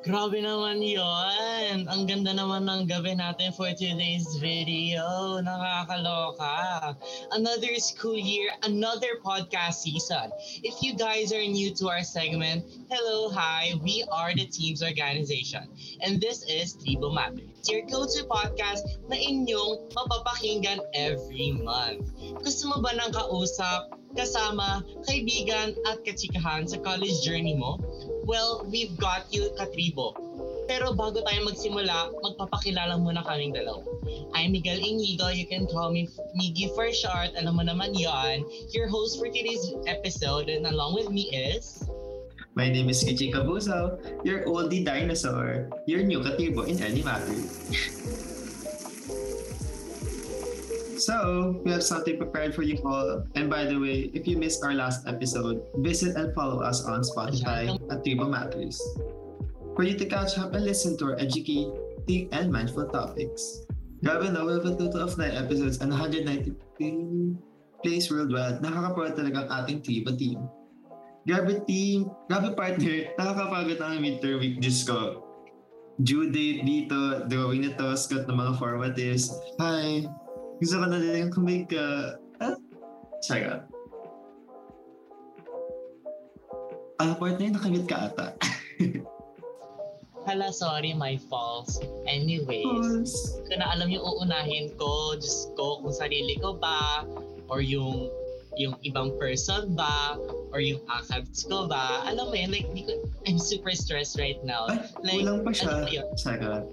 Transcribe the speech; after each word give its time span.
Grabe 0.00 0.40
naman 0.40 0.80
yon. 0.80 1.84
Ang 1.84 2.08
ganda 2.08 2.32
naman 2.32 2.64
ng 2.64 2.88
gabi 2.88 3.12
natin 3.20 3.52
for 3.52 3.68
today's 3.76 4.24
video. 4.40 5.04
Nakakaloka. 5.44 6.96
Another 7.36 7.76
school 7.76 8.16
year, 8.16 8.48
another 8.64 9.20
podcast 9.20 9.84
season. 9.84 10.32
If 10.64 10.80
you 10.80 10.96
guys 10.96 11.36
are 11.36 11.44
new 11.44 11.76
to 11.76 11.92
our 11.92 12.00
segment, 12.00 12.64
hello, 12.88 13.28
hi, 13.28 13.76
we 13.84 14.00
are 14.08 14.32
the 14.32 14.48
team's 14.48 14.80
organization. 14.80 15.68
And 16.00 16.16
this 16.16 16.48
is 16.48 16.80
Tribo 16.80 17.12
Matters, 17.12 17.68
your 17.68 17.84
go-to 17.84 18.24
podcast 18.24 18.80
na 19.12 19.20
inyong 19.20 19.92
mapapakinggan 19.92 20.80
every 20.96 21.60
month. 21.60 22.08
Gusto 22.40 22.72
mo 22.72 22.80
ba 22.80 22.96
ng 22.96 23.12
kausap, 23.12 23.92
kasama, 24.16 24.80
kaibigan 25.04 25.76
at 25.92 26.00
katsikahan 26.08 26.64
sa 26.64 26.80
college 26.80 27.20
journey 27.20 27.52
mo? 27.52 27.76
Well, 28.24 28.66
we've 28.68 28.96
got 28.96 29.26
you, 29.32 29.50
Katribo. 29.56 30.14
Pero 30.70 30.94
bago 30.94 31.18
tayo 31.24 31.50
magsimula, 31.50 32.14
magpapakilala 32.22 33.00
muna 33.00 33.26
kaming 33.26 33.50
dalawa. 33.56 33.82
I'm 34.36 34.52
Miguel 34.54 34.78
Inigo. 34.78 35.32
You 35.34 35.46
can 35.50 35.66
call 35.66 35.90
me 35.90 36.06
Miggy 36.38 36.70
for 36.78 36.86
short. 36.94 37.34
Alam 37.34 37.58
mo 37.58 37.64
naman 37.66 37.96
yon. 37.96 38.46
Your 38.70 38.86
host 38.86 39.18
for 39.18 39.26
today's 39.26 39.74
episode 39.90 40.46
and 40.46 40.66
along 40.68 40.94
with 40.94 41.10
me 41.10 41.26
is... 41.34 41.82
My 42.58 42.66
name 42.66 42.90
is 42.90 43.02
Kichi 43.06 43.30
Kabuso, 43.30 43.94
your 44.26 44.42
oldie 44.44 44.82
dinosaur, 44.82 45.70
your 45.86 46.02
new 46.02 46.18
Katribo 46.18 46.66
in 46.66 46.82
any 46.82 47.02
matter. 47.02 47.30
So, 51.00 51.56
we 51.64 51.72
have 51.72 51.82
something 51.82 52.20
prepared 52.20 52.52
for 52.52 52.60
you 52.60 52.76
all. 52.84 53.24
And 53.32 53.48
by 53.48 53.64
the 53.64 53.80
way, 53.80 54.12
if 54.12 54.28
you 54.28 54.36
missed 54.36 54.60
our 54.60 54.76
last 54.76 55.08
episode, 55.08 55.64
visit 55.80 56.12
and 56.12 56.28
follow 56.36 56.60
us 56.60 56.84
on 56.84 57.00
Spotify 57.00 57.72
at 57.88 58.04
Tribo 58.04 58.28
Matters 58.28 58.76
for 59.72 59.88
you 59.88 59.96
to 59.96 60.04
catch 60.04 60.36
up 60.36 60.52
and 60.52 60.60
listen 60.60 61.00
to 61.00 61.16
our 61.16 61.16
educating 61.16 61.72
and 62.36 62.52
mindful 62.52 62.84
topics. 62.92 63.64
Grabe 64.04 64.28
no, 64.28 64.44
we 64.44 64.52
have 64.60 64.68
a 64.68 64.76
total 64.76 65.08
of 65.08 65.16
9 65.16 65.24
episodes 65.24 65.80
and 65.80 65.88
190 65.88 66.52
plays 67.80 68.12
worldwide. 68.12 68.60
Nakaka-proud 68.60 69.16
talaga 69.16 69.48
ang 69.48 69.64
ating 69.64 69.80
Tribo 69.80 70.12
team. 70.20 70.44
Grabe 71.24 71.64
team, 71.64 72.12
grabe 72.28 72.52
partner, 72.52 73.08
nakakapagod 73.16 73.80
ang 73.80 74.04
midterm 74.04 74.36
week. 74.36 74.60
Diyos 74.60 74.84
ko, 74.84 75.24
due 76.00 76.28
date 76.32 76.64
dito, 76.64 77.24
drawing 77.28 77.68
na 77.68 77.72
to, 77.76 77.92
Scott 77.96 78.24
ng 78.28 78.36
mga 78.36 78.56
formatives. 78.56 79.32
Hi, 79.60 80.08
gusto 80.60 80.76
ko 80.76 80.84
na 80.84 81.00
din 81.00 81.32
kumig 81.32 81.72
ka. 81.72 82.14
Ah? 82.44 82.56
Saga. 83.24 83.64
Ah, 87.00 87.16
partner, 87.16 87.56
nakamit 87.56 87.88
ka 87.88 88.12
ata. 88.12 88.36
Hala, 90.28 90.52
sorry, 90.52 90.92
my 90.92 91.16
fault. 91.32 91.72
Anyways, 92.04 93.40
ko 93.48 93.52
na 93.56 93.72
alam 93.72 93.88
yung 93.88 94.04
uunahin 94.04 94.76
ko, 94.76 95.16
just 95.16 95.56
ko 95.56 95.80
kung 95.80 95.96
sarili 95.96 96.36
ko 96.36 96.60
ba, 96.60 97.08
or 97.48 97.64
yung 97.64 98.12
yung 98.60 98.76
ibang 98.84 99.16
person 99.16 99.72
ba, 99.72 100.20
or 100.52 100.60
yung 100.60 100.84
accounts 100.92 101.48
ko 101.48 101.64
ba. 101.64 102.04
Alam 102.04 102.28
mo 102.28 102.36
yun, 102.36 102.52
like, 102.52 102.68
di 102.76 102.84
ko, 102.84 103.00
I'm 103.24 103.40
super 103.40 103.72
stressed 103.72 104.20
right 104.20 104.36
now. 104.44 104.68
Ay, 104.68 104.84
Like, 105.00 105.24
kulang 105.24 105.40
pa 105.40 105.50
siya. 105.56 105.68
ano 105.72 105.88
yun? 105.88 106.06
Saga. 106.20 106.68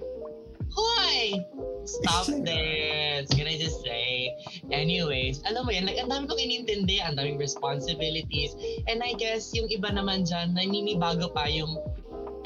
Hoy! 0.74 1.46
Stop 1.88 2.28
this! 2.44 3.32
Can 3.32 3.48
I 3.48 3.56
just 3.56 3.80
say? 3.84 4.36
Anyways, 4.72 5.40
alam 5.48 5.64
mo 5.64 5.72
yan, 5.72 5.88
like, 5.88 6.00
ang 6.00 6.12
dami 6.12 6.28
kong 6.28 6.42
inintindi, 6.42 7.00
ang 7.00 7.16
daming 7.16 7.40
responsibilities. 7.40 8.54
And 8.92 9.00
I 9.00 9.16
guess, 9.16 9.56
yung 9.56 9.72
iba 9.72 9.88
naman 9.94 10.28
dyan, 10.28 10.52
naninibago 10.58 11.32
pa 11.32 11.48
yung 11.48 11.80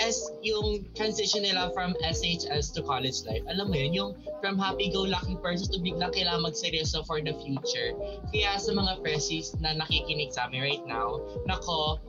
as 0.01 0.17
yung 0.41 0.85
transition 0.97 1.45
nila 1.45 1.69
from 1.77 1.93
SHS 2.01 2.73
to 2.73 2.81
college 2.81 3.21
life. 3.29 3.45
Alam 3.45 3.69
mo 3.69 3.77
yun, 3.77 3.91
yung 3.93 4.11
from 4.41 4.57
happy-go-lucky 4.57 5.37
person 5.45 5.69
to 5.69 5.77
biglang 5.77 6.09
kailangan 6.09 6.49
magseryoso 6.49 7.05
for 7.05 7.21
the 7.21 7.37
future. 7.45 7.93
Kaya 8.33 8.57
sa 8.57 8.73
mga 8.73 8.97
freshies 9.05 9.53
na 9.61 9.77
nakikinig 9.77 10.33
sa 10.33 10.49
amin 10.49 10.61
right 10.65 10.85
now, 10.89 11.21
nako, 11.45 12.01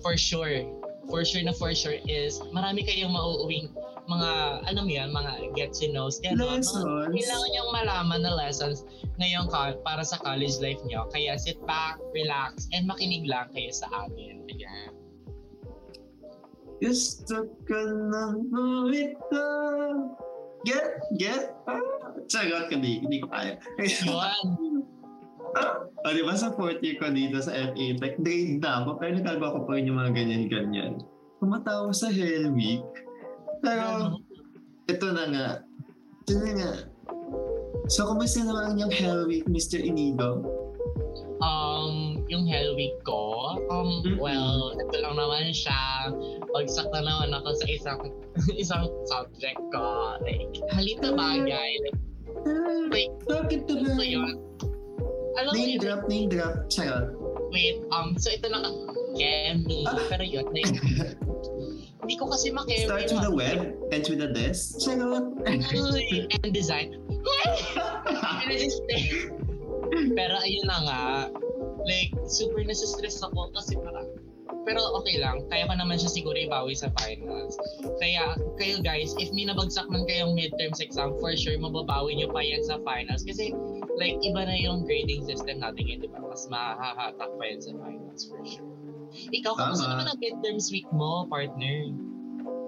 for 0.00 0.16
sure, 0.16 0.64
for 1.08 1.24
sure 1.24 1.42
na 1.44 1.52
for 1.54 1.72
sure 1.74 1.96
is 2.08 2.40
marami 2.52 2.84
kayong 2.84 3.12
mauuwing 3.12 3.68
mga, 4.04 4.30
alam 4.68 4.84
mo 4.84 4.92
yan, 4.92 5.08
mga 5.16 5.32
gets 5.56 5.80
and 5.80 5.96
knows. 5.96 6.20
Kaya 6.20 6.36
mga- 6.36 6.60
Lessons. 6.60 6.84
Kailangan 7.08 7.48
niyong 7.56 7.70
malaman 7.72 8.20
na 8.20 8.32
lessons 8.36 8.84
ngayong 9.16 9.48
ka- 9.48 9.80
para 9.80 10.04
sa 10.04 10.20
college 10.20 10.60
life 10.60 10.80
niyo. 10.84 11.08
Kaya 11.08 11.40
sit 11.40 11.56
back, 11.64 11.96
relax, 12.12 12.68
and 12.76 12.84
makinig 12.84 13.24
lang 13.24 13.48
kayo 13.56 13.72
sa 13.72 13.88
amin. 14.04 14.44
Ayan. 14.52 14.92
Gusto 16.84 17.48
ko 17.64 17.78
nang 18.12 18.44
bumita. 18.52 19.46
Get, 20.68 21.00
get. 21.16 21.52
Ah. 21.68 21.80
Sagot 22.28 22.72
ko 22.72 22.76
di, 22.80 23.00
hindi 23.04 23.20
ko 23.20 23.28
kaya. 23.32 23.56
Yun. 23.80 24.73
O 26.04 26.06
di 26.12 26.22
ba 26.22 26.34
sa 26.36 26.52
fourth 26.52 26.82
year 26.84 26.98
ko 27.00 27.08
dito 27.10 27.40
sa 27.40 27.52
FA 27.52 27.86
Tech, 27.98 28.14
grade 28.20 28.60
na 28.60 28.84
ako, 28.84 29.00
pero 29.00 29.16
nagagawa 29.18 29.54
ko 29.56 29.60
pa 29.64 29.72
rin 29.78 29.88
yung 29.88 29.98
mga 29.98 30.12
ganyan-ganyan. 30.12 30.92
Tumatawa 31.40 31.90
sa 31.92 32.08
Hell 32.10 32.52
Week. 32.52 32.84
Pero, 33.64 34.18
ito 34.88 35.06
na 35.12 35.24
nga. 35.30 35.48
Ito 36.28 36.34
na 36.40 36.50
nga. 36.56 36.72
So, 37.88 38.08
kumusta 38.08 38.44
naman 38.44 38.80
yung 38.80 38.92
Hell 38.92 39.28
Week, 39.28 39.44
Mr. 39.48 39.80
Inigo? 39.80 40.44
Um, 41.44 42.24
yung 42.32 42.48
Hell 42.48 42.72
Week 42.76 42.96
ko, 43.04 43.56
um, 43.68 44.00
well, 44.16 44.72
ito 44.76 44.96
lang 45.00 45.16
naman 45.20 45.52
siya. 45.52 46.08
Pagsak 46.52 46.88
na 46.92 47.04
naman 47.04 47.36
ako 47.36 47.48
sa 47.60 47.66
isang 47.68 48.00
isang 48.62 48.88
subject 49.04 49.60
ko. 49.68 50.16
Like, 50.24 50.48
halita 50.72 51.12
bagay. 51.12 51.70
Like, 51.84 51.98
Ah, 52.44 52.84
bakit 53.24 53.64
ba? 53.68 54.04
yun. 54.04 54.36
Alam 55.34 55.52
Name 55.54 55.78
drop, 55.78 56.00
name 56.08 56.28
drop. 56.30 56.70
Sagot. 56.70 57.24
wait, 57.54 57.78
um, 57.94 58.18
so 58.18 58.34
ito 58.34 58.50
na 58.50 58.66
Kemi. 59.14 59.86
Ah. 59.86 59.94
Pero 60.10 60.26
yun, 60.26 60.50
like, 60.56 60.74
hindi 62.02 62.14
ko 62.18 62.26
kasi 62.26 62.50
makemi. 62.50 62.90
Starts 62.90 63.14
with 63.14 63.22
the 63.22 63.30
web, 63.30 63.58
ends 63.94 64.10
with 64.10 64.18
the 64.18 64.30
desk. 64.34 64.82
Uy, 64.82 66.26
and 66.34 66.50
design. 66.50 66.98
Can 68.42 68.50
I 68.50 68.58
just? 68.58 68.82
Pero 70.18 70.34
ayun 70.42 70.64
na 70.66 70.78
nga, 70.82 71.00
like, 71.86 72.10
super 72.26 72.66
nasa-stress 72.66 73.22
ako 73.22 73.54
kasi 73.54 73.78
parang, 73.78 74.10
pero 74.64 74.80
okay 74.96 75.20
lang, 75.20 75.44
kaya 75.52 75.68
ko 75.68 75.74
naman 75.76 76.00
siya 76.00 76.10
siguro 76.10 76.36
ibawi 76.36 76.72
sa 76.72 76.88
finals. 77.00 77.56
Kaya, 78.00 78.34
kayo 78.56 78.80
guys, 78.80 79.12
if 79.20 79.28
may 79.36 79.44
nabagsak 79.44 79.86
man 79.92 80.08
kayong 80.08 80.32
midterms 80.32 80.80
exam, 80.80 81.14
for 81.20 81.36
sure, 81.36 81.56
mababawi 81.60 82.16
nyo 82.16 82.28
pa 82.32 82.40
yan 82.40 82.64
sa 82.64 82.80
finals. 82.82 83.22
Kasi, 83.22 83.52
like, 84.00 84.16
iba 84.24 84.42
na 84.44 84.56
yung 84.56 84.88
grading 84.88 85.24
system 85.28 85.60
natin 85.60 85.84
yun, 85.84 85.98
di 86.00 86.08
ba? 86.08 86.20
Mas 86.24 86.48
mahahatak 86.48 87.30
pa 87.36 87.42
yan 87.44 87.60
sa 87.60 87.72
finals, 87.78 88.22
for 88.26 88.40
sure. 88.42 88.68
Ikaw, 89.30 89.52
kamusta 89.54 89.86
naman 89.86 90.10
ang 90.10 90.18
midterms 90.18 90.72
week 90.74 90.88
mo, 90.90 91.28
partner? 91.30 91.92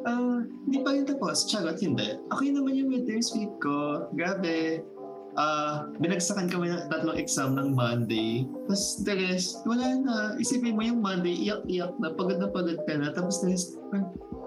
Ah, 0.07 0.47
hindi 0.71 0.79
pa 0.87 0.95
yun 0.95 1.03
tapos. 1.03 1.51
Charot, 1.51 1.83
hindi. 1.83 2.15
Okay 2.31 2.55
naman 2.55 2.79
yung 2.79 2.95
midterms 2.95 3.35
week 3.35 3.51
ko. 3.59 4.07
Grabe. 4.15 4.87
Ah, 5.37 5.85
binagsakan 6.01 6.49
kami 6.49 6.73
ng 6.73 6.89
tatlong 6.89 7.21
exam 7.21 7.53
ng 7.61 7.77
Monday. 7.77 8.49
Tapos 8.65 9.05
the 9.05 9.15
rest, 9.21 9.61
wala 9.69 9.85
na. 10.01 10.15
Isipin 10.41 10.73
mo 10.73 10.83
yung 10.83 11.05
Monday, 11.05 11.37
iyak-iyak 11.37 11.93
na, 12.01 12.17
pagod 12.17 12.41
na 12.41 12.49
pagod 12.49 12.81
ka 12.89 12.97
na. 12.97 13.13
Tapos 13.13 13.45
the 13.45 13.53
rest, 13.53 13.77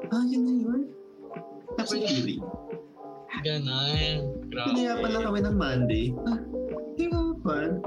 ah, 0.09 0.25
yun 0.25 0.49
na 0.49 0.53
yun. 0.57 0.81
Tapos 1.78 1.94
yung 1.94 2.09
feeling. 2.09 2.41
Ganon. 3.45 4.17
Grabe. 4.49 4.67
Pinaya 4.73 4.97
pala 4.97 5.17
kami 5.29 5.39
ng 5.45 5.55
Monday. 5.55 6.05
Ah, 6.25 6.41
di 6.97 7.05
ba 7.05 7.38
fun? 7.45 7.85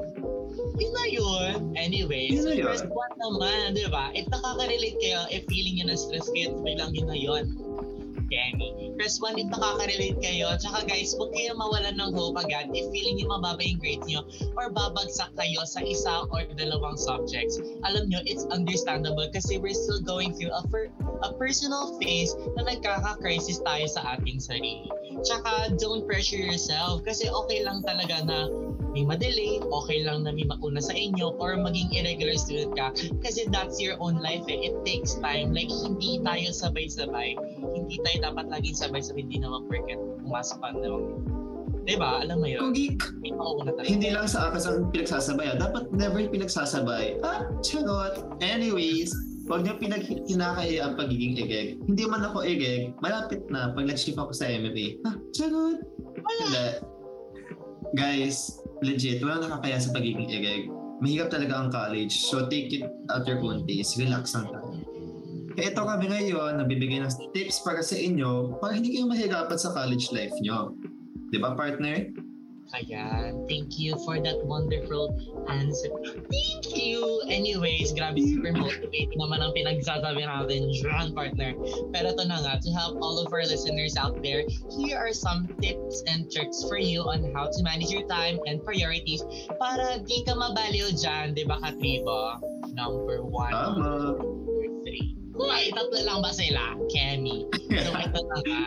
Yun 0.78 0.92
na 0.94 1.04
yun. 1.10 1.54
Anyway, 1.74 2.30
Yun 2.30 2.46
so 2.46 2.48
na 2.52 2.56
yun. 2.56 2.66
first 2.70 2.86
one 2.86 3.14
naman, 3.18 3.74
di 3.74 3.82
ba? 3.91 4.15
If 4.15 4.30
nakaka-relate 4.30 4.97
kayo, 5.03 5.27
if 5.28 5.42
feeling 5.50 5.82
nyo 5.82 5.91
na 5.91 5.98
stress 5.98 6.30
kayo, 6.30 6.54
biglang 6.62 6.94
yun 6.94 7.10
na 7.10 7.18
yun. 7.18 7.44
Kenny. 8.32 8.96
First 8.96 9.20
one, 9.20 9.36
if 9.36 9.44
nakaka-relate 9.52 10.16
kayo, 10.24 10.56
tsaka 10.56 10.88
guys, 10.88 11.12
huwag 11.12 11.36
kayo 11.36 11.52
mawalan 11.52 12.00
ng 12.00 12.16
hope 12.16 12.40
agad 12.40 12.72
if 12.72 12.88
feeling 12.88 13.20
nyo 13.20 13.36
mababa 13.36 13.60
yung 13.60 13.76
grades 13.76 14.08
nyo 14.08 14.24
or 14.56 14.72
babagsak 14.72 15.28
kayo 15.36 15.60
sa 15.68 15.84
isa 15.84 16.24
or 16.32 16.48
dalawang 16.56 16.96
subjects. 16.96 17.60
Alam 17.84 18.08
nyo, 18.08 18.24
it's 18.24 18.48
understandable 18.48 19.28
kasi 19.28 19.60
we're 19.60 19.76
still 19.76 20.00
going 20.00 20.32
through 20.32 20.54
a, 20.56 20.64
per- 20.72 20.88
a 21.20 21.30
personal 21.36 22.00
phase 22.00 22.32
na 22.56 22.64
nagkaka-crisis 22.64 23.60
tayo 23.60 23.84
sa 23.84 24.16
ating 24.16 24.40
sarili. 24.40 24.88
Tsaka, 25.20 25.76
don't 25.76 26.08
pressure 26.08 26.40
yourself 26.40 27.04
kasi 27.04 27.28
okay 27.28 27.60
lang 27.60 27.84
talaga 27.84 28.24
na 28.24 28.48
may 28.92 29.09
madelay, 29.09 29.59
okay 29.60 30.04
lang 30.04 30.24
na 30.24 30.30
may 30.33 30.44
makuna 30.44 30.80
sa 30.84 30.92
inyo, 30.92 31.36
or 31.41 31.56
maging 31.56 31.89
irregular 31.97 32.36
student 32.36 32.77
ka. 32.77 32.92
Kasi 33.24 33.48
that's 33.48 33.80
your 33.80 33.97
own 33.98 34.21
life 34.21 34.44
eh. 34.53 34.68
It 34.68 34.77
takes 34.84 35.16
time. 35.18 35.56
Like, 35.56 35.72
hindi 35.72 36.21
tayo 36.21 36.53
sabay-sabay. 36.53 37.36
Hindi 37.72 37.97
tayo 38.04 38.33
dapat 38.33 38.53
laging 38.53 38.77
sabay-sabay. 38.77 39.24
Hindi 39.24 39.41
naman 39.41 39.65
porket 39.66 40.00
pumasok 40.22 40.59
ka 40.60 40.68
naman. 40.77 41.24
Diba? 41.83 42.22
Alam 42.22 42.36
mo 42.39 42.47
yun? 42.47 42.71
Mauna 43.34 43.74
talaga. 43.74 43.91
hindi 43.91 44.15
lang 44.15 44.30
sa 44.30 44.53
akas 44.53 44.71
ang 44.71 44.92
pinagsasabay. 44.94 45.50
ah. 45.50 45.56
Dapat 45.59 45.91
never 45.91 46.22
pinagsasabay. 46.30 47.18
Ah, 47.27 47.50
charot. 47.65 48.22
Anyways, 48.39 49.10
Huwag 49.42 49.66
niyo 49.66 49.74
pinag 49.74 50.06
kinakaya 50.06 50.86
ang 50.86 50.94
pagiging 50.94 51.34
egeg. 51.34 51.83
Hindi 51.83 52.06
man 52.06 52.22
ako 52.22 52.47
egeg, 52.47 52.94
malapit 53.03 53.42
na 53.50 53.74
pag 53.74 53.91
nag-shift 53.91 54.15
ako 54.15 54.30
sa 54.30 54.47
MMA. 54.47 55.03
Ha, 55.03 55.18
charot! 55.34 55.83
Wala. 56.22 56.78
Guys, 57.92 58.56
legit, 58.80 59.21
wala 59.21 59.44
nakakaya 59.44 59.77
sa 59.77 59.92
pagiging 59.92 60.33
egeg. 60.33 60.72
Mahirap 61.04 61.28
talaga 61.28 61.60
ang 61.60 61.68
college, 61.68 62.24
so 62.24 62.48
take 62.48 62.72
it 62.72 62.89
at 63.12 63.28
your 63.28 63.36
own 63.44 63.68
pace. 63.68 64.00
Relax 64.00 64.33
lang 64.33 64.48
tayo. 64.48 64.80
Kaya 65.53 65.77
ito 65.77 65.83
kami 65.84 66.06
ngayon, 66.09 66.56
nabibigay 66.56 67.04
ng 67.04 67.12
tips 67.36 67.60
para 67.60 67.84
sa 67.84 67.92
inyo 68.00 68.56
para 68.56 68.72
hindi 68.72 68.97
kayo 68.97 69.04
mahirapan 69.04 69.59
sa 69.60 69.77
college 69.77 70.09
life 70.09 70.33
nyo. 70.41 70.72
Di 71.28 71.36
ba, 71.36 71.53
partner? 71.53 72.09
Ayan. 72.72 73.44
Thank 73.53 73.76
you 73.76 74.00
for 74.00 74.16
that 74.16 74.41
wonderful 74.48 75.12
answer. 75.53 75.92
Thank 76.32 76.72
you! 76.72 77.20
Anyways, 77.28 77.92
grabe 77.92 78.16
super 78.16 78.56
motivating 78.56 79.20
naman 79.20 79.44
ang 79.44 79.53
pinagsasabi 79.53 80.24
natin 80.24 80.72
dyan, 80.72 81.12
partner. 81.12 81.53
Pero 81.92 82.06
ito 82.16 82.24
na 82.24 82.41
nga, 82.41 82.56
to 82.64 82.72
help 82.72 82.97
all 83.04 83.20
of 83.20 83.28
our 83.28 83.44
listeners 83.44 83.92
out 84.00 84.16
there, 84.24 84.48
here 84.72 84.97
are 84.97 85.12
some 85.12 85.53
tips 85.60 86.00
and 86.09 86.32
tricks 86.32 86.64
for 86.64 86.80
you 86.80 87.04
on 87.04 87.28
how 87.36 87.53
to 87.53 87.60
manage 87.60 87.92
your 87.92 88.09
time 88.09 88.41
and 88.48 88.65
priorities 88.65 89.20
para 89.60 90.00
di 90.00 90.24
ka 90.24 90.32
mabaliw 90.32 90.97
dyan, 90.97 91.36
di 91.36 91.44
ba, 91.44 91.60
Katribo? 91.60 92.41
Number 92.72 93.20
one. 93.20 93.53
Tama. 93.53 94.16
Number 94.16 94.66
three. 94.80 95.12
Uy, 95.36 95.72
tatlo 95.76 96.00
lang 96.08 96.20
ba 96.24 96.32
sila? 96.32 96.76
Kemi. 96.88 97.44
So, 97.84 97.92
ito 98.00 98.20
na 98.20 98.38
nga. 98.48 98.65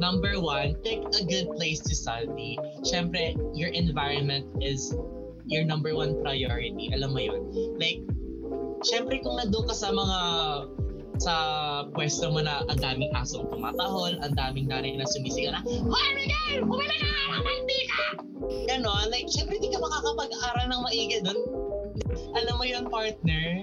Number 0.00 0.40
one, 0.40 0.74
pick 0.82 1.00
a 1.02 1.22
good 1.24 1.48
place 1.54 1.80
to 1.86 1.94
study. 1.94 2.58
Siyempre, 2.82 3.38
your 3.54 3.70
environment 3.70 4.46
is 4.60 4.94
your 5.46 5.64
number 5.64 5.94
one 5.94 6.18
priority. 6.22 6.90
Alam 6.92 7.14
mo 7.14 7.20
yun? 7.20 7.42
Like, 7.78 8.00
siyempre 8.82 9.22
kung 9.22 9.38
nandun 9.38 9.64
ka 9.68 9.74
sa 9.76 9.94
mga 9.94 10.18
sa 11.22 11.34
pwesto 11.94 12.26
mo 12.26 12.42
na 12.42 12.66
ang 12.66 12.78
daming 12.82 13.12
asong 13.14 13.46
tumatahol, 13.46 14.18
ang 14.18 14.34
daming 14.34 14.66
nanay 14.66 14.98
na 14.98 15.06
sumisigaw 15.06 15.54
na, 15.54 15.62
Hoy, 15.62 16.08
Miguel! 16.18 16.66
Bumili 16.66 16.96
ka 16.98 17.06
ng 17.06 17.44
mantika! 17.46 18.04
Ganon, 18.66 19.06
like, 19.14 19.30
syempre 19.30 19.62
di 19.62 19.70
ka 19.70 19.78
makakapag-aral 19.78 20.66
ng 20.74 20.80
maigi 20.82 21.22
doon. 21.22 21.38
Alam 22.34 22.54
mo 22.58 22.64
yun, 22.66 22.84
partner? 22.90 23.62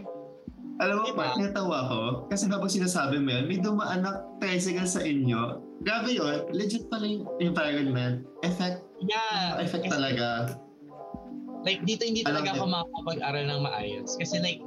Alam 0.82 0.96
mo, 0.98 1.06
Diba? 1.14 1.22
partner, 1.30 1.50
tawa 1.54 1.78
ko. 1.86 2.00
Kasi 2.26 2.50
habang 2.50 2.74
sinasabi 2.74 3.22
mo 3.22 3.30
yan, 3.30 3.46
may 3.46 3.62
dumaan 3.62 4.02
na 4.02 4.26
tricycle 4.42 4.90
sa 4.90 5.06
inyo. 5.06 5.62
Grabe 5.86 6.18
yun. 6.18 6.50
Legit 6.50 6.90
pala 6.90 7.06
yung 7.06 7.30
environment. 7.38 8.26
Effect. 8.42 8.82
Yeah. 8.98 9.62
Effect 9.62 9.94
talaga. 9.94 10.58
Like, 11.62 11.86
dito 11.86 12.02
hindi 12.02 12.26
Alam 12.26 12.42
talaga 12.42 12.50
din. 12.50 12.58
ako 12.58 12.66
makakapag-aral 12.66 13.46
ng 13.46 13.62
maayos. 13.62 14.18
Kasi 14.18 14.42
like, 14.42 14.58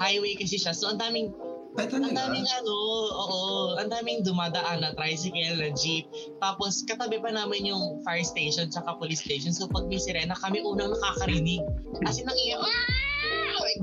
highway 0.00 0.32
kasi 0.32 0.56
siya. 0.56 0.72
So, 0.72 0.88
ang 0.88 0.96
daming, 0.96 1.28
ang 1.76 2.16
daming 2.16 2.48
ano, 2.48 2.74
oo, 3.12 3.40
ang 3.76 3.92
daming 3.92 4.24
dumadaan 4.24 4.80
na 4.80 4.96
tricycle, 4.96 5.60
na 5.60 5.68
jeep. 5.76 6.08
Tapos, 6.40 6.88
katabi 6.88 7.20
pa 7.20 7.36
namin 7.36 7.68
yung 7.68 8.00
fire 8.00 8.24
station 8.24 8.72
tsaka 8.72 8.96
police 8.96 9.20
station. 9.20 9.52
So, 9.52 9.68
pag 9.68 9.92
may 9.92 10.00
sirena, 10.00 10.32
kami 10.40 10.64
unang 10.64 10.96
nakakarinig. 10.96 11.60
As 12.08 12.16
in, 12.16 12.24
ang 12.24 12.36
ingay, 12.40 12.56
"Ah!" 12.56 12.64
Like, 12.64 12.99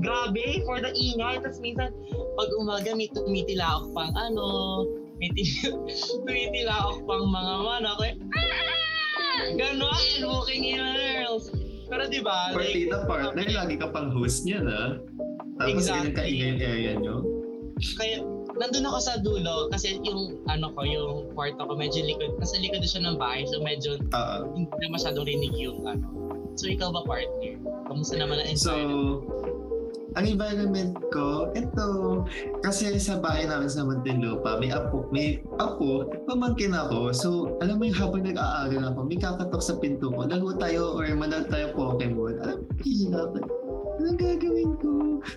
grabe, 0.00 0.62
for 0.68 0.78
the 0.78 0.90
ingay. 0.92 1.40
Tapos 1.40 1.58
minsan, 1.58 1.90
pag 2.36 2.48
umaga, 2.60 2.92
may 2.92 3.08
tumitila 3.10 3.80
ako 3.80 3.84
pang 3.96 4.12
ano, 4.14 4.46
may 5.16 5.30
ti- 5.32 5.72
tumitila 6.26 6.74
ako 6.84 6.92
pang 7.08 7.24
mga 7.28 7.54
manok. 7.64 7.96
Like, 7.98 8.18
"Ah!" 8.36 8.76
Ganon, 9.54 10.20
walking 10.26 10.74
in 10.74 10.82
girls. 10.82 11.48
Pero 11.88 12.04
di 12.04 12.20
ba, 12.20 12.52
like, 12.52 12.68
Partida 12.68 13.08
partner, 13.08 13.48
lagi 13.48 13.74
ka 13.80 13.88
pang 13.88 14.12
host 14.12 14.44
niya 14.44 14.60
na. 14.60 15.00
Tapos 15.56 15.88
Exactly. 15.88 16.12
ganun 16.12 16.14
kaingay 16.14 16.48
yung 16.52 16.60
area 16.60 16.92
nyo. 17.00 17.16
kaya 17.94 18.18
nandun 18.58 18.90
ako 18.90 18.98
sa 18.98 19.14
dulo 19.22 19.70
kasi 19.70 20.02
yung 20.02 20.42
ano 20.50 20.74
ko, 20.74 20.82
yung 20.82 21.30
kwarto 21.32 21.62
ko 21.62 21.78
medyo 21.78 22.02
likod, 22.02 22.34
nasa 22.42 22.58
likod 22.58 22.82
siya 22.82 23.06
ng 23.06 23.14
bahay 23.14 23.46
so 23.46 23.62
medyo 23.62 23.94
Oo. 24.02 24.38
hindi 24.58 24.66
na 24.66 24.88
masyadong 24.90 25.26
rinig 25.26 25.54
yung 25.54 25.86
ano. 25.86 26.06
So 26.58 26.66
ikaw 26.66 26.90
ba 26.90 27.06
partner? 27.06 27.54
Kamusta 27.86 28.18
naman 28.18 28.42
ang 28.42 28.58
So? 28.58 28.74
Ang 30.18 30.26
environment 30.26 30.98
ko, 31.14 31.54
ito, 31.54 31.86
kasi 32.66 32.98
sa 32.98 33.22
bahay 33.22 33.46
namin 33.46 33.70
sa 33.70 33.86
Muntinlupa, 33.86 34.58
may 34.58 34.74
apo, 34.74 35.06
may 35.14 35.38
apo, 35.62 36.10
pamangkin 36.26 36.74
ako. 36.74 37.14
So, 37.14 37.28
alam 37.62 37.78
mo 37.78 37.86
yung 37.86 37.94
habang 37.94 38.26
nag-aaral 38.26 38.82
ako, 38.82 39.06
may 39.06 39.14
kakatok 39.14 39.62
sa 39.62 39.78
pinto 39.78 40.10
ko, 40.10 40.26
laro 40.26 40.50
tayo 40.58 40.98
or 40.98 41.06
manood 41.14 41.46
tayo 41.46 41.70
Pokemon. 41.78 42.42
Alam 42.42 42.66
mo, 42.66 42.74
hihirapan. 42.82 43.44
Anong 43.98 44.18
gagawin 44.18 44.72
ko? 44.82 44.90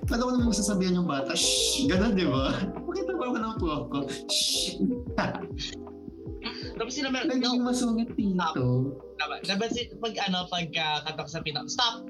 Paano 0.09 0.21
ko 0.25 0.31
naman 0.33 0.49
masasabihan 0.49 0.97
yung 0.97 1.09
bata? 1.09 1.33
Shh! 1.37 1.85
Ganon, 1.85 2.17
di 2.17 2.25
ba? 2.25 2.49
Pakita 2.81 3.13
ba 3.13 3.23
ako 3.29 3.37
ng 3.37 3.55
prop 3.61 3.83
ko? 3.93 3.99
Shh! 4.33 4.81
Tapos 6.81 6.93
sila 6.97 7.13
no, 7.13 7.21
Naging 7.29 7.61
masungit 7.61 8.09
dito. 8.17 8.65
dapat, 9.21 9.45
dapat 9.45 9.69
si, 9.69 9.93
pag 10.01 10.17
ano, 10.25 10.49
pag 10.49 10.65
uh, 10.73 11.05
katok 11.05 11.29
sa 11.29 11.45
pinto, 11.45 11.61
stop! 11.69 12.09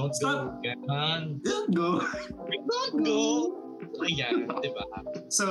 Don't 0.00 0.16
Stop. 0.16 0.32
go. 0.32 0.64
Ganon. 0.64 1.44
Don't 1.44 1.70
go! 1.76 2.00
Don't 2.48 2.96
go! 3.04 3.20
Ayan, 4.00 4.48
di 4.64 4.70
ba? 4.72 4.84
So, 5.28 5.44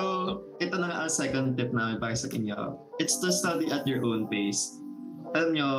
ito 0.58 0.74
na 0.74 1.06
ang 1.06 1.12
second 1.12 1.54
tip 1.54 1.70
namin 1.70 2.02
para 2.02 2.18
sa 2.18 2.26
inyo. 2.34 2.82
It's 2.98 3.22
to 3.22 3.30
study 3.30 3.70
at 3.70 3.86
your 3.86 4.02
own 4.02 4.26
pace. 4.26 4.82
Alam 5.38 5.50
nyo, 5.54 5.70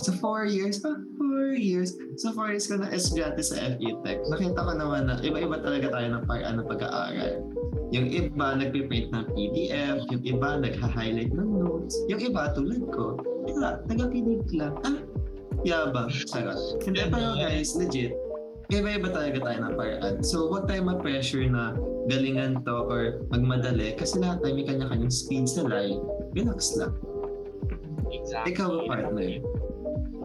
sa 0.00 0.16
four 0.16 0.48
years, 0.48 0.80
pa, 0.80 0.96
four 1.20 1.52
years, 1.58 1.92
sa 2.16 2.32
four 2.32 2.54
years 2.54 2.70
ko 2.70 2.80
na 2.80 2.88
estudyante 2.88 3.42
sa 3.44 3.76
FE 3.76 3.90
Tech, 4.06 4.22
nakita 4.30 4.64
ko 4.64 4.72
naman 4.72 5.10
na 5.10 5.20
iba-iba 5.20 5.58
talaga 5.60 5.92
tayo 5.92 6.06
ng 6.14 6.24
paraan 6.24 6.54
ng 6.62 6.68
pag-aaral. 6.70 7.34
Yung 7.92 8.06
iba, 8.08 8.46
nagpiprint 8.56 9.12
ng 9.12 9.26
PDF, 9.34 9.98
yung 10.08 10.22
iba, 10.24 10.50
nagha-highlight 10.62 11.32
ng 11.34 11.50
notes, 11.60 11.98
yung 12.06 12.20
iba, 12.22 12.48
tulad 12.54 12.80
ko, 12.94 13.18
wala, 13.48 13.82
tagakinig 13.90 14.46
lang. 14.54 14.76
Ah, 14.86 14.96
yabang, 15.66 16.10
sarap. 16.26 16.58
Hindi, 16.82 17.02
pero 17.08 17.34
guys, 17.38 17.74
legit, 17.74 18.12
iba-iba 18.70 19.08
talaga 19.10 19.38
tayo 19.42 19.58
ng 19.64 19.74
paraan. 19.74 20.14
So, 20.22 20.50
huwag 20.50 20.68
tayo 20.68 20.86
ma-pressure 20.86 21.46
na 21.48 21.74
galingan 22.06 22.62
to 22.64 22.86
or 22.88 23.24
magmadali 23.32 23.96
kasi 23.96 24.20
lahat 24.22 24.44
tayo 24.44 24.52
may 24.54 24.66
kanya-kanyang 24.66 25.12
speed 25.12 25.48
sa 25.48 25.64
life. 25.66 25.98
Relax 26.36 26.76
lang. 26.76 26.94
Exactly. 28.08 28.56
Ikaw 28.56 28.88
partner? 28.88 29.42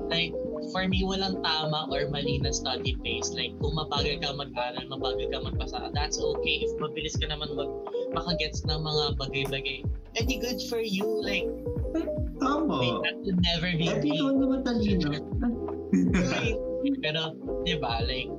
like 0.09 0.35
for 0.73 0.89
me 0.89 1.05
walang 1.05 1.39
tama 1.45 1.85
or 1.93 2.09
mali 2.09 2.41
na 2.41 2.49
study 2.49 2.97
pace. 3.05 3.29
Like 3.29 3.53
kung 3.61 3.77
mabagal 3.77 4.19
ka 4.25 4.33
mag-aral 4.33 4.85
mabagal 4.89 5.29
ka 5.29 5.39
magbasa 5.45 5.94
that's 5.94 6.18
okay. 6.18 6.65
If 6.65 6.73
mabilis 6.81 7.15
ka 7.21 7.30
naman 7.30 7.53
mag 7.53 7.69
makagets 8.18 8.65
ng 8.65 8.81
mga 8.81 9.03
bagay-bagay 9.21 9.85
edi 10.18 10.35
good 10.42 10.59
for 10.68 10.81
you. 10.81 11.06
Like 11.21 11.45
Tama. 12.42 13.06
that 13.06 13.15
would 13.21 13.39
never 13.39 13.69
be 13.77 13.85
Eh, 13.87 14.01
me 14.01 14.09
ikaw 14.18 14.33
naman 14.33 14.65
talino. 14.65 15.21
Like, 16.33 16.57
pero 17.06 17.37
di 17.63 17.77
ba 17.77 18.01
like 18.01 18.33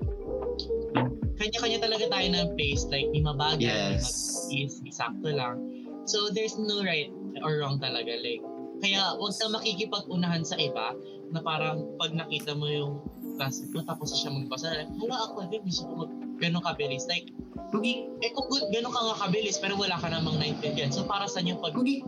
kanya-kanya 1.39 1.79
talaga 1.83 2.05
tayo 2.11 2.27
ng 2.35 2.49
pace. 2.59 2.85
Like 2.91 3.09
may 3.15 3.23
mabagal 3.23 3.63
may 3.63 3.95
yes. 3.99 4.51
mabilis 4.51 4.75
sakto 4.91 5.31
lang. 5.31 5.63
So 6.05 6.29
there's 6.35 6.59
no 6.59 6.85
right 6.85 7.09
or 7.41 7.63
wrong 7.63 7.81
talaga. 7.81 8.13
Like 8.21 8.43
kaya 8.83 9.15
huwag 9.19 9.35
ka 9.35 9.47
makikipag-unahan 9.51 10.43
sa 10.43 10.57
iba 10.59 10.95
na 11.31 11.41
parang 11.43 11.95
pag 11.99 12.15
nakita 12.15 12.55
mo 12.55 12.67
yung 12.67 13.03
class 13.35 13.63
mo 13.75 13.83
tapos 13.83 14.15
na 14.15 14.19
siya 14.19 14.31
magbasa, 14.31 14.67
like, 14.71 14.93
hala 15.03 15.17
ako 15.27 15.47
din, 15.51 15.63
gusto 15.67 15.83
ko 15.87 15.93
mag 16.07 16.13
ganun 16.39 16.63
kabilis. 16.63 17.07
Like, 17.11 17.31
Kugi, 17.75 18.07
eh 18.23 18.31
kung 18.31 18.47
good, 18.47 18.71
ganun 18.71 18.95
ka 18.95 19.03
nga 19.03 19.27
kabilis 19.27 19.59
pero 19.59 19.75
wala 19.75 19.99
ka 19.99 20.07
namang 20.07 20.39
naintindihan. 20.39 20.95
So 20.95 21.03
para 21.11 21.27
sa 21.27 21.43
yung 21.43 21.59
pag 21.59 21.75
kugi. 21.75 22.07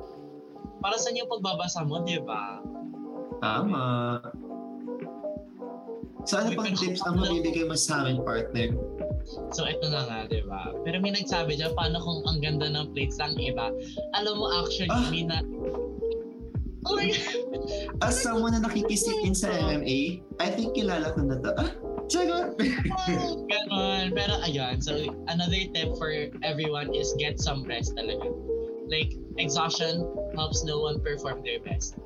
para 0.78 0.94
sa 0.94 1.10
yung 1.10 1.26
pagbabasa 1.26 1.82
mo, 1.82 2.06
'di 2.06 2.22
ba? 2.22 2.62
Tama. 3.42 4.22
So 6.22 6.38
ano 6.38 6.54
pang 6.54 6.70
tips 6.74 7.02
ang 7.02 7.18
mabibigay 7.18 7.66
mo 7.66 7.74
sa 7.74 8.06
amin, 8.06 8.22
partner? 8.22 8.78
So 9.50 9.66
ito 9.66 9.90
na 9.90 10.06
nga, 10.06 10.18
'di 10.30 10.46
ba? 10.46 10.70
Pero 10.86 11.02
may 11.02 11.18
nagsabi 11.18 11.58
diyan 11.58 11.74
paano 11.74 11.98
kung 11.98 12.22
ang 12.30 12.38
ganda 12.38 12.70
ng 12.70 12.94
plates 12.94 13.18
ng 13.18 13.34
iba? 13.34 13.74
Alam 14.14 14.38
mo 14.38 14.46
actually, 14.62 14.92
Ah. 14.94 15.10
may 15.10 15.26
na 15.26 15.42
Oh 16.86 16.94
my 16.94 17.10
God! 17.10 17.98
As 18.02 18.22
someone 18.22 18.54
na 18.54 18.62
nakikisikin 18.62 19.34
sa 19.34 19.50
MMA, 19.50 20.22
I 20.38 20.48
think 20.54 20.78
kilala 20.78 21.10
ko 21.12 21.26
na 21.26 21.36
to. 21.42 21.50
Ah, 21.58 21.70
sagot! 22.06 22.54
Ganon. 23.50 24.14
Pero 24.14 24.34
ayun, 24.46 24.78
so 24.78 24.94
another 25.26 25.62
tip 25.74 25.98
for 25.98 26.14
everyone 26.46 26.94
is 26.94 27.10
get 27.18 27.42
some 27.42 27.66
rest 27.66 27.98
talaga. 27.98 28.30
Like, 28.86 29.18
exhaustion 29.42 30.06
helps 30.38 30.62
no 30.62 30.78
one 30.78 31.02
perform 31.02 31.42
their 31.42 31.58
best. 31.58 31.98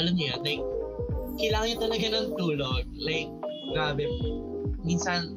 Alam 0.00 0.16
niyo 0.16 0.32
yun, 0.32 0.40
like, 0.40 0.64
kailangan 1.36 1.76
talaga 1.84 2.06
ng 2.16 2.26
tulog. 2.40 2.88
Like, 2.96 3.28
grabe. 3.76 4.08
Minsan, 4.80 5.36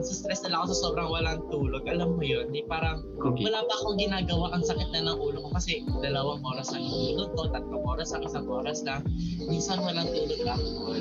minsan 0.00 0.16
stress 0.16 0.40
na 0.48 0.56
lang 0.56 0.60
ako 0.64 0.72
sa 0.72 0.80
sobrang 0.88 1.08
walang 1.12 1.40
tulog. 1.52 1.84
Alam 1.84 2.16
mo 2.16 2.24
yun, 2.24 2.48
di 2.48 2.64
parang 2.64 3.04
Cookie. 3.20 3.44
wala 3.44 3.60
pa 3.68 3.74
akong 3.76 4.00
ginagawa, 4.00 4.56
ang 4.56 4.64
sakit 4.64 4.88
na 4.96 5.12
ng 5.12 5.18
ulo 5.20 5.44
ko 5.44 5.48
kasi 5.52 5.84
dalawang 6.00 6.40
oras 6.40 6.72
ang 6.72 6.88
tulog 6.88 7.28
ko, 7.36 7.52
tatlong 7.52 7.84
oras 7.84 8.16
ang 8.16 8.24
isang 8.24 8.48
oras 8.48 8.80
lang. 8.80 9.04
Minsan 9.44 9.84
walang 9.84 10.08
tulog 10.08 10.40
lang 10.40 10.56
ako. 10.56 10.96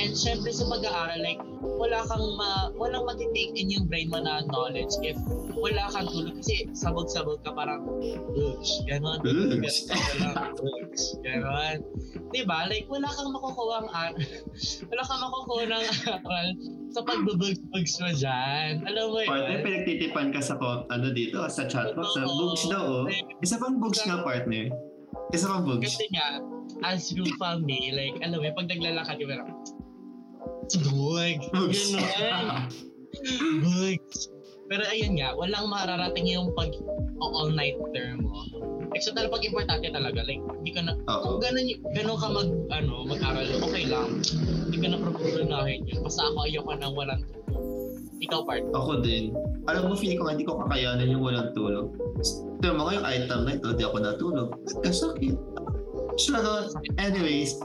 And 0.00 0.16
syempre 0.16 0.48
sa 0.56 0.64
pag-aaral, 0.64 1.20
like, 1.20 1.42
wala 1.60 2.00
kang 2.08 2.26
ma, 2.40 2.72
walang 2.72 3.04
matitip 3.04 3.36
take 3.36 3.54
in 3.60 3.68
yung 3.68 3.84
brain 3.86 4.08
mo 4.08 4.22
na 4.22 4.40
knowledge 4.48 4.94
if 5.04 5.18
wala 5.52 5.84
kang 5.92 6.08
tulog 6.08 6.40
kasi 6.40 6.70
sabog-sabog 6.72 7.44
ka 7.44 7.52
parang 7.52 7.84
Ush, 8.32 8.80
ganon. 8.88 9.20
Ush. 9.60 9.84
Ush, 9.92 11.06
ganon. 11.20 11.84
Diba? 12.32 12.58
Like, 12.70 12.88
wala 12.88 13.12
kang 13.12 13.28
makukuha 13.28 13.84
ang 13.84 13.90
aral. 13.92 14.16
wala 14.90 15.02
kang 15.04 15.20
makukuha 15.20 15.62
ng 15.68 15.84
aral 16.16 16.48
sa 16.92 17.00
pagbubugs 17.04 17.94
mo 18.00 18.10
dyan. 18.16 18.84
Alam 18.88 19.04
mo 19.12 19.18
yun? 19.20 19.28
Partner, 19.28 19.58
pinagtitipan 19.64 20.28
ka 20.32 20.40
sa 20.40 20.54
ano 20.60 21.06
dito, 21.12 21.40
sa 21.48 21.68
chatbox. 21.68 22.16
Sa 22.16 22.24
bugs 22.24 22.64
daw, 22.68 22.84
oh. 23.04 23.06
Isa 23.44 23.60
pang 23.60 23.76
bugs 23.76 24.00
nga, 24.04 24.24
partner. 24.24 24.72
Isa 25.32 25.46
pang 25.48 25.64
bugs. 25.64 25.84
Kasi 25.84 26.06
nga, 26.12 26.40
as 26.84 27.12
you 27.12 27.24
for 27.36 27.60
me, 27.60 27.92
like, 27.92 28.16
alam 28.24 28.40
mo, 28.40 28.48
pag 28.54 28.68
naglalakad 28.70 29.16
ka, 29.20 29.24
parang, 29.24 29.50
Bug. 30.68 31.38
Bugs. 31.52 31.96
Ganun. 31.96 32.68
Bugs. 33.64 34.28
Pero 34.68 34.84
ayun 34.92 35.16
nga, 35.16 35.32
walang 35.32 35.72
mararating 35.72 36.28
yung 36.28 36.52
pag 36.52 36.68
all 37.24 37.48
nighter 37.56 38.20
mo. 38.20 38.44
Except 38.96 39.16
na 39.16 39.28
pag 39.28 39.44
importante 39.44 39.88
talaga, 39.92 40.20
like, 40.24 40.40
hindi 40.40 40.72
ka 40.72 40.80
na, 40.84 40.92
Oo. 41.08 41.36
kung 41.36 41.40
ganun, 41.44 41.66
ganun 41.92 42.18
ka 42.18 42.28
mag, 42.32 42.48
ano, 42.72 42.94
mag-aral, 43.04 43.48
okay 43.60 43.84
lang. 43.84 44.20
Hindi 44.68 44.78
ka 44.80 44.86
na 44.92 44.96
problemahin 45.00 45.84
yun. 45.84 46.00
Basta 46.00 46.24
ako 46.28 46.48
ayoko 46.48 46.72
nang 46.76 46.94
walang 46.96 47.22
tulog. 47.28 47.64
Ikaw, 48.18 48.40
part. 48.42 48.64
Ako 48.74 49.04
din. 49.04 49.30
Alam 49.70 49.92
mo, 49.92 49.94
feeling 49.94 50.18
ko 50.18 50.26
hindi 50.26 50.48
ko 50.48 50.58
kakayanan 50.66 51.06
yung 51.06 51.22
walang 51.22 51.54
tulog. 51.54 51.94
Ito 52.58 52.74
mo 52.74 52.90
yung 52.90 53.06
item 53.06 53.46
na 53.46 53.54
ito, 53.54 53.70
di 53.76 53.84
ako 53.86 53.96
natulog. 54.02 54.48
Nagkasakit. 54.66 55.36
Pero, 56.18 56.50
anyways, 56.98 57.62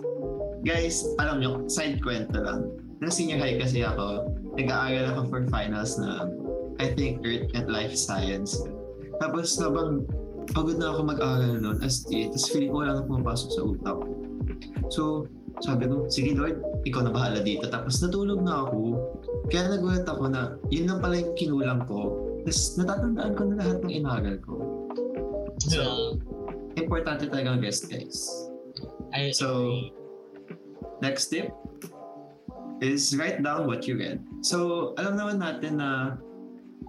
guys, 0.62 1.02
alam 1.18 1.42
nyo, 1.42 1.66
side 1.66 1.98
kwento 2.06 2.38
lang. 2.38 2.70
Nung 3.02 3.10
senior 3.10 3.42
high 3.42 3.58
kasi 3.58 3.82
ako, 3.82 4.30
nag-aaral 4.54 5.18
ako 5.18 5.22
for 5.34 5.42
finals 5.50 5.98
na, 5.98 6.30
I 6.78 6.94
think, 6.94 7.26
Earth 7.26 7.50
and 7.58 7.68
Life 7.74 7.98
Science. 7.98 8.62
Tapos, 9.18 9.58
habang 9.58 10.06
pagod 10.52 10.76
na 10.76 10.92
ako 10.92 11.00
mag-aaral 11.08 11.56
noon, 11.62 11.78
as 11.80 12.04
in, 12.12 12.34
tapos 12.34 12.52
feeling 12.52 12.72
ko 12.74 12.84
wala 12.84 13.00
na 13.00 13.08
pumapasok 13.08 13.50
sa 13.56 13.62
utak. 13.64 13.98
So, 14.92 15.30
sabi 15.64 15.88
ko, 15.88 16.10
sige 16.12 16.36
Lord, 16.36 16.60
ikaw 16.84 17.08
na 17.08 17.14
bahala 17.14 17.40
dito. 17.40 17.70
Tapos 17.72 18.02
natulog 18.04 18.44
na 18.44 18.68
ako. 18.68 19.00
Kaya 19.48 19.72
nagulat 19.72 20.04
ako 20.04 20.24
na 20.28 20.58
yun 20.74 20.90
lang 20.90 21.00
pala 21.00 21.22
yung 21.22 21.34
kinulang 21.38 21.82
ko. 21.88 22.20
Tapos 22.44 22.76
natatandaan 22.76 23.34
ko 23.38 23.42
na 23.48 23.56
lahat 23.62 23.78
ng 23.86 23.94
inaral 23.94 24.36
ko. 24.44 24.56
So, 25.64 25.80
Uh, 25.80 26.12
Importante 26.74 27.30
talaga 27.30 27.54
ang 27.54 27.62
rest, 27.62 27.86
guys. 27.86 28.26
I 29.14 29.30
So. 29.30 29.78
Next 31.04 31.30
tip 31.30 31.52
is 32.80 33.12
write 33.20 33.44
down 33.44 33.68
what 33.68 33.84
you 33.84 34.00
read. 34.00 34.24
So, 34.40 34.92
alam 34.96 35.20
naman 35.20 35.44
natin 35.44 35.84
na 35.84 36.16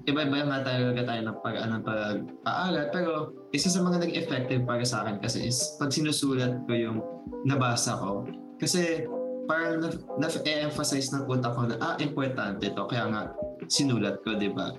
iba-iba 0.07 0.47
nga 0.47 0.63
talaga 0.63 1.03
tayo 1.03 1.21
ng 1.27 1.37
pag 1.43 1.57
ng 1.67 1.83
pag-aaral 1.83 2.87
pero 2.95 3.11
isa 3.55 3.71
sa 3.71 3.87
mga 3.87 4.03
naging 4.03 4.19
effective 4.19 4.63
para 4.67 4.83
sa 4.83 5.07
akin 5.07 5.23
kasi 5.23 5.47
is 5.47 5.79
pag 5.79 5.95
sinusulat 5.95 6.67
ko 6.67 6.73
yung 6.75 6.99
nabasa 7.47 7.95
ko 7.95 8.27
kasi 8.59 9.07
parang 9.47 9.79
na, 9.79 9.95
na-emphasize 10.19 11.15
ng 11.15 11.31
utak 11.31 11.55
ko 11.55 11.71
na 11.71 11.79
ah 11.79 11.95
importante 12.03 12.67
to 12.67 12.83
kaya 12.91 13.07
nga 13.07 13.23
sinulat 13.71 14.19
ko 14.27 14.35
di 14.35 14.51
ba 14.51 14.75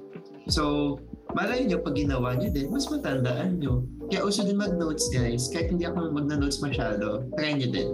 so 0.51 0.95
malay 1.31 1.63
nyo 1.63 1.79
pag 1.79 1.95
ginawa 1.95 2.35
nyo 2.35 2.51
din 2.51 2.67
mas 2.67 2.91
matandaan 2.91 3.63
nyo 3.63 3.87
kaya 4.11 4.27
uso 4.27 4.43
din 4.43 4.59
mag-notes 4.59 5.07
guys 5.07 5.47
kahit 5.47 5.71
hindi 5.71 5.87
ako 5.87 6.11
mag-notes 6.11 6.59
masyado 6.59 7.23
try 7.39 7.55
nyo 7.55 7.71
din 7.71 7.89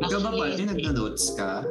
ikaw 0.00 0.20
ba 0.20 0.30
pati 0.32 0.64
nag-notes 0.64 1.36
ka? 1.36 1.64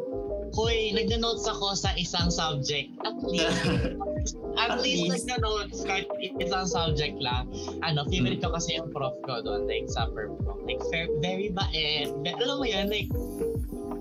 Hoy, 0.57 0.89
nagna-notes 0.97 1.45
ako 1.45 1.77
sa 1.77 1.93
isang 1.93 2.33
subject. 2.33 2.97
At 3.05 3.21
least, 3.21 3.61
at, 4.57 4.75
At 4.75 4.81
least, 4.81 5.07
least. 5.07 5.25
nagna-notes 5.25 5.81
kahit 5.85 6.05
isang 6.37 6.67
subject 6.67 7.17
lang. 7.17 7.47
Ano, 7.81 8.03
favorite 8.07 8.41
ko 8.41 8.51
kasi 8.51 8.75
yung 8.75 8.91
prof 8.91 9.15
ko 9.23 9.39
doon, 9.39 9.65
like 9.65 9.87
sa 9.87 10.09
perm 10.11 10.35
ko. 10.43 10.57
Like, 10.65 10.81
fair, 10.91 11.07
very 11.19 11.49
bait. 11.49 12.11
Be- 12.21 12.35
alam 12.35 12.59
mo 12.59 12.65
yan, 12.67 12.89
like, 12.91 13.09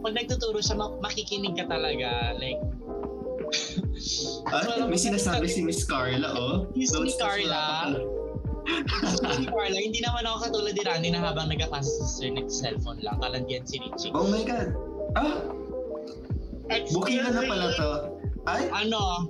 pag 0.03 0.15
nagtuturo 0.15 0.59
siya, 0.59 0.77
mak- 0.79 0.99
makikinig 1.01 1.55
ka 1.55 1.65
talaga. 1.67 2.35
Like, 2.37 2.61
Ah, 4.49 4.87
may 4.87 5.01
sinasabi 5.01 5.49
si 5.49 5.61
Miss 5.65 5.83
Carla, 5.83 6.31
oh. 6.37 6.69
Miss 6.77 6.93
na 6.95 7.17
Carla? 7.17 7.97
si 9.35 9.45
Carla, 9.53 9.79
hindi 9.81 10.01
naman 10.05 10.29
ako 10.29 10.37
katulad 10.49 10.73
ni 10.77 10.83
Randy 10.85 11.09
na 11.13 11.25
habang 11.25 11.49
nagkaklase 11.49 11.89
sa 11.89 12.07
sir, 12.07 12.29
nag-cellphone 12.31 13.01
lang. 13.01 13.17
Kalandian 13.19 13.65
si 13.65 13.81
Richie. 13.81 14.13
Oh 14.13 14.29
my 14.29 14.45
God. 14.45 14.77
Ah, 15.17 15.41
ka 17.25 17.33
na 17.33 17.43
pala 17.49 17.67
to. 17.75 17.91
Ay, 18.45 18.69
Ano? 18.73 19.29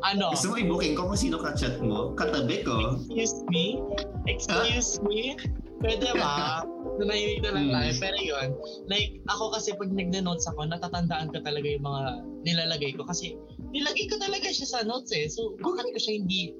Ano? 0.00 0.32
gusto 0.32 0.52
mo 0.52 0.56
i-booking 0.56 0.96
ko 0.96 1.12
kung 1.12 1.20
sino 1.20 1.36
ka-chat 1.36 1.76
mo? 1.84 2.16
Katabi 2.16 2.64
ko. 2.64 2.96
Excuse 2.96 3.44
me? 3.52 3.76
Excuse 4.24 4.96
me? 5.04 5.36
Pwede 5.80 6.12
ba? 6.16 6.64
Nanahimik 7.00 7.40
na 7.40 7.50
lang 7.56 7.66
Hmm. 7.68 7.74
tayo. 7.76 7.92
Pero 8.00 8.16
yun, 8.20 8.48
like, 8.88 9.16
ako 9.28 9.56
kasi 9.56 9.72
pag 9.72 9.88
nagna-notes 9.88 10.44
ako, 10.48 10.68
natatandaan 10.68 11.32
ko 11.32 11.40
talaga 11.40 11.64
yung 11.64 11.84
mga 11.84 12.02
nilalagay 12.44 12.92
ko. 12.96 13.04
Kasi 13.04 13.36
nilagay 13.72 14.08
ko 14.08 14.20
talaga 14.20 14.48
siya 14.52 14.68
sa 14.68 14.80
notes 14.84 15.12
eh. 15.12 15.28
So, 15.28 15.56
bakit 15.60 15.92
ko 15.92 15.98
siya 16.00 16.14
hindi, 16.20 16.52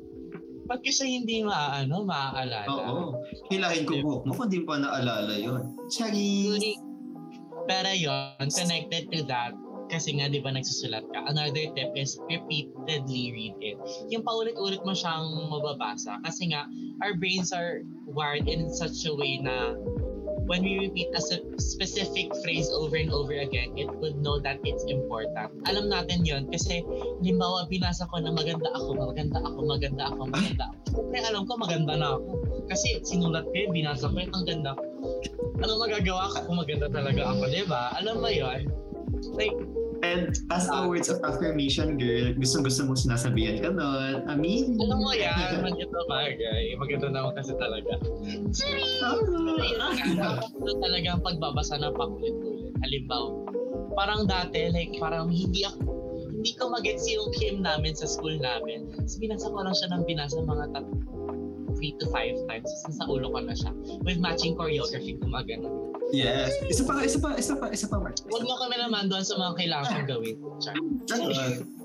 ko 0.65 0.77
siya 0.81 1.09
hindi 1.09 1.45
maaano, 1.45 2.09
maaalala? 2.09 2.69
Oo. 2.73 3.21
Hilahin 3.53 3.85
ko 3.85 4.01
buhok 4.01 4.23
mo 4.25 4.33
kung 4.33 4.49
di 4.49 4.65
pa 4.65 4.81
naalala 4.81 5.35
yun. 5.37 5.77
Charis! 5.93 6.81
Pero 7.69 7.91
yun, 7.93 8.47
connected 8.49 9.13
to 9.13 9.21
that, 9.29 9.53
kasi 9.91 10.17
nga 10.17 10.31
di 10.31 10.39
ba 10.39 10.55
nagsusulat 10.55 11.05
ka, 11.11 11.27
another 11.27 11.67
tip 11.75 11.91
is 11.99 12.17
repeatedly 12.31 13.35
read 13.35 13.57
it. 13.59 13.77
Yung 14.15 14.23
paulit-ulit 14.23 14.81
mo 14.87 14.95
siyang 14.95 15.51
mababasa 15.51 16.23
kasi 16.23 16.55
nga 16.55 16.71
our 17.03 17.19
brains 17.19 17.51
are 17.51 17.83
wired 18.07 18.47
in 18.47 18.71
such 18.71 19.03
a 19.05 19.13
way 19.13 19.43
na 19.43 19.75
when 20.51 20.67
we 20.67 20.83
repeat 20.83 21.07
a 21.15 21.23
specific 21.63 22.27
phrase 22.43 22.67
over 22.75 22.99
and 22.99 23.15
over 23.15 23.39
again, 23.39 23.71
it 23.79 23.87
would 24.03 24.19
know 24.19 24.43
that 24.43 24.59
it's 24.67 24.83
important. 24.91 25.47
Alam 25.71 25.87
natin 25.87 26.27
yon 26.27 26.51
kasi 26.51 26.83
limbawa 27.23 27.71
binasa 27.71 28.11
ko 28.11 28.19
na 28.19 28.35
maganda 28.35 28.67
ako, 28.75 28.99
maganda 28.99 29.39
ako, 29.47 29.59
maganda 29.63 30.03
ako, 30.11 30.21
maganda 30.27 30.65
ako. 30.67 30.77
Siyempre 30.91 31.21
alam 31.23 31.43
ko 31.47 31.53
maganda 31.55 31.95
na 31.95 32.19
ako. 32.19 32.31
Kasi 32.67 32.99
sinulat 33.07 33.47
ko 33.47 33.55
yun, 33.55 33.71
binasa 33.71 34.11
ko 34.11 34.17
yun, 34.19 34.31
ang 34.35 34.47
ganda. 34.47 34.73
Ano 35.63 35.73
magagawa 35.79 36.35
ko 36.35 36.37
kung 36.51 36.59
maganda 36.59 36.87
talaga 36.91 37.23
ako, 37.31 37.43
di 37.47 37.63
ba? 37.71 37.95
Alam 38.03 38.19
mo 38.19 38.31
yon 38.31 38.67
Like, 39.39 39.55
And 40.01 40.33
as 40.49 40.65
a 40.73 40.89
words 40.89 41.13
of 41.13 41.21
affirmation, 41.21 42.01
girl, 42.01 42.33
gustong-gusto 42.41 42.89
mo 42.89 42.97
sinasabihan 42.97 43.61
ka 43.61 43.69
nun. 43.69 44.25
Amin. 44.33 44.81
alam 44.81 44.99
mo 45.05 45.13
yan, 45.13 45.61
maganda 45.61 46.01
bagay. 46.09 46.73
Maganda 46.81 47.07
naman 47.13 47.33
kasi 47.37 47.53
talaga. 47.61 48.01
Dapat 50.17 50.53
na 50.57 50.73
talaga 50.81 51.09
ang 51.13 51.23
pagbabasa 51.23 51.75
ng 51.85 51.93
paulit-ulit. 51.93 52.73
Halimbawa, 52.81 53.45
parang 53.93 54.25
dati, 54.25 54.73
like, 54.73 54.97
parang 54.97 55.29
hindi 55.29 55.69
ako, 55.69 55.85
hindi 56.33 56.53
ko 56.57 56.73
magets 56.73 57.05
yung 57.05 57.29
hymn 57.37 57.61
namin 57.61 57.93
sa 57.93 58.09
school 58.09 58.41
namin. 58.41 58.89
Tapos 58.97 59.21
binasa 59.21 59.53
ko 59.53 59.61
lang 59.61 59.77
siya 59.77 59.89
ng 59.93 60.03
binasa 60.09 60.41
mga 60.41 60.67
tat 60.73 60.87
3 61.77 62.01
to 62.01 62.07
5 62.09 62.49
times. 62.49 62.71
Tapos 62.85 62.97
sa 62.97 63.05
ulo 63.05 63.29
ko 63.29 63.39
na 63.45 63.53
siya. 63.53 63.73
With 64.01 64.21
matching 64.21 64.57
choreography, 64.57 65.21
gumagano. 65.21 65.90
Yes. 66.11 66.51
Isa 66.67 66.83
pa, 66.87 67.03
isa 67.03 67.19
pa, 67.19 67.31
isa 67.39 67.55
pa, 67.57 67.67
isa 67.71 67.87
pa, 67.87 67.97
Mark. 68.03 68.19
Huwag 68.27 68.45
mo 68.45 68.55
kami 68.59 68.77
naman 68.79 69.07
doon 69.07 69.23
sa 69.23 69.35
mga 69.39 69.53
kailangan 69.59 69.91
kong 69.91 70.11
gawin. 70.11 70.37
Ano? 71.11 71.27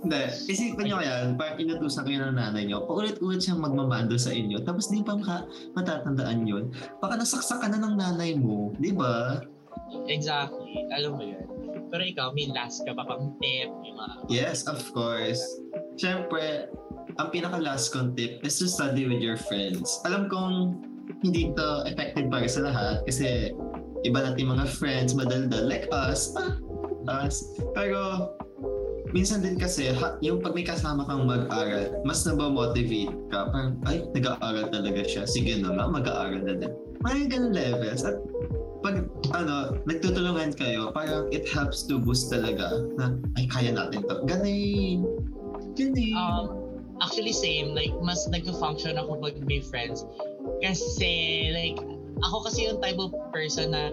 Hindi. 0.05 0.23
Isipin 0.49 0.83
nyo 0.89 0.95
kaya, 1.01 1.13
parang 1.37 1.57
inutusan 1.61 2.03
kayo 2.05 2.17
ng 2.25 2.37
nanay 2.37 2.63
nyo, 2.65 2.85
paulit-ulit 2.85 3.41
siyang 3.41 3.61
magmamando 3.61 4.17
sa 4.17 4.33
inyo, 4.33 4.61
tapos 4.61 4.89
di 4.89 5.01
pa 5.01 5.17
maka, 5.17 5.45
matatandaan 5.73 6.45
yun. 6.45 6.69
Baka 7.01 7.21
nasaksak 7.21 7.61
ka 7.61 7.67
na 7.69 7.81
ng 7.81 7.95
nanay 7.97 8.37
mo, 8.37 8.73
di 8.77 8.93
ba? 8.93 9.41
Exactly. 10.09 10.85
Alam 10.93 11.11
mo 11.17 11.23
yun. 11.25 11.45
Pero 11.89 12.01
ikaw, 12.01 12.27
may 12.33 12.49
last 12.49 12.81
ka 12.85 12.93
pa 12.93 13.05
pang 13.05 13.33
tip, 13.37 13.69
yung 13.85 13.97
mga 13.97 14.13
Yes, 14.29 14.65
of 14.65 14.81
course. 14.93 15.41
Siyempre, 15.95 16.67
ang 17.15 17.29
pinaka-last 17.31 17.93
kong 17.93 18.17
tip 18.17 18.41
is 18.43 18.57
to 18.59 18.67
study 18.67 19.07
with 19.07 19.21
your 19.21 19.37
friends. 19.37 20.01
Alam 20.03 20.27
kong 20.27 20.81
hindi 21.21 21.53
to 21.53 21.85
effective 21.85 22.27
para 22.33 22.49
sa 22.49 22.65
lahat 22.65 23.05
kasi 23.05 23.53
iba 24.05 24.21
natin 24.21 24.53
mga 24.53 24.69
friends, 24.69 25.17
madaldal 25.17 25.65
like 25.65 25.89
us. 25.89 26.31
Ah, 26.37 26.61
us. 27.09 27.57
Pero 27.73 28.31
minsan 29.11 29.41
din 29.41 29.57
kasi 29.57 29.89
ha, 29.89 30.21
yung 30.21 30.43
pag 30.43 30.53
may 30.53 30.65
kasama 30.65 31.07
kang 31.09 31.25
mag-aral, 31.25 31.97
mas 32.05 32.21
nabamotivate 32.23 33.13
ka. 33.33 33.49
Parang, 33.49 33.81
ay, 33.89 34.05
nag-aaral 34.13 34.69
talaga 34.69 35.01
siya. 35.05 35.23
Sige 35.25 35.57
na 35.57 35.73
nga, 35.73 35.89
mag-aaral 35.89 36.45
na 36.45 36.53
din. 36.59 36.71
Parang 37.01 37.25
ganun 37.31 37.53
levels. 37.55 38.05
At 38.05 38.21
pag 38.85 39.09
ano, 39.33 39.81
nagtutulungan 39.89 40.53
kayo, 40.53 40.93
parang 40.93 41.25
it 41.33 41.49
helps 41.49 41.89
to 41.89 41.97
boost 41.97 42.29
talaga 42.29 42.85
na, 43.01 43.17
ay, 43.41 43.49
kaya 43.49 43.73
natin 43.73 44.05
to. 44.05 44.21
Ganin. 44.29 45.01
Ganin. 45.73 46.13
Um, 46.13 46.45
actually 47.01 47.33
same, 47.33 47.73
like 47.75 47.91
mas 48.03 48.27
nag-function 48.29 48.99
ako 48.99 49.19
pag 49.19 49.35
may 49.47 49.59
friends. 49.63 50.05
Kasi 50.61 51.49
like 51.51 51.79
ako 52.23 52.47
kasi 52.47 52.69
yung 52.69 52.79
type 52.79 52.99
of 53.01 53.11
person 53.33 53.75
na 53.75 53.91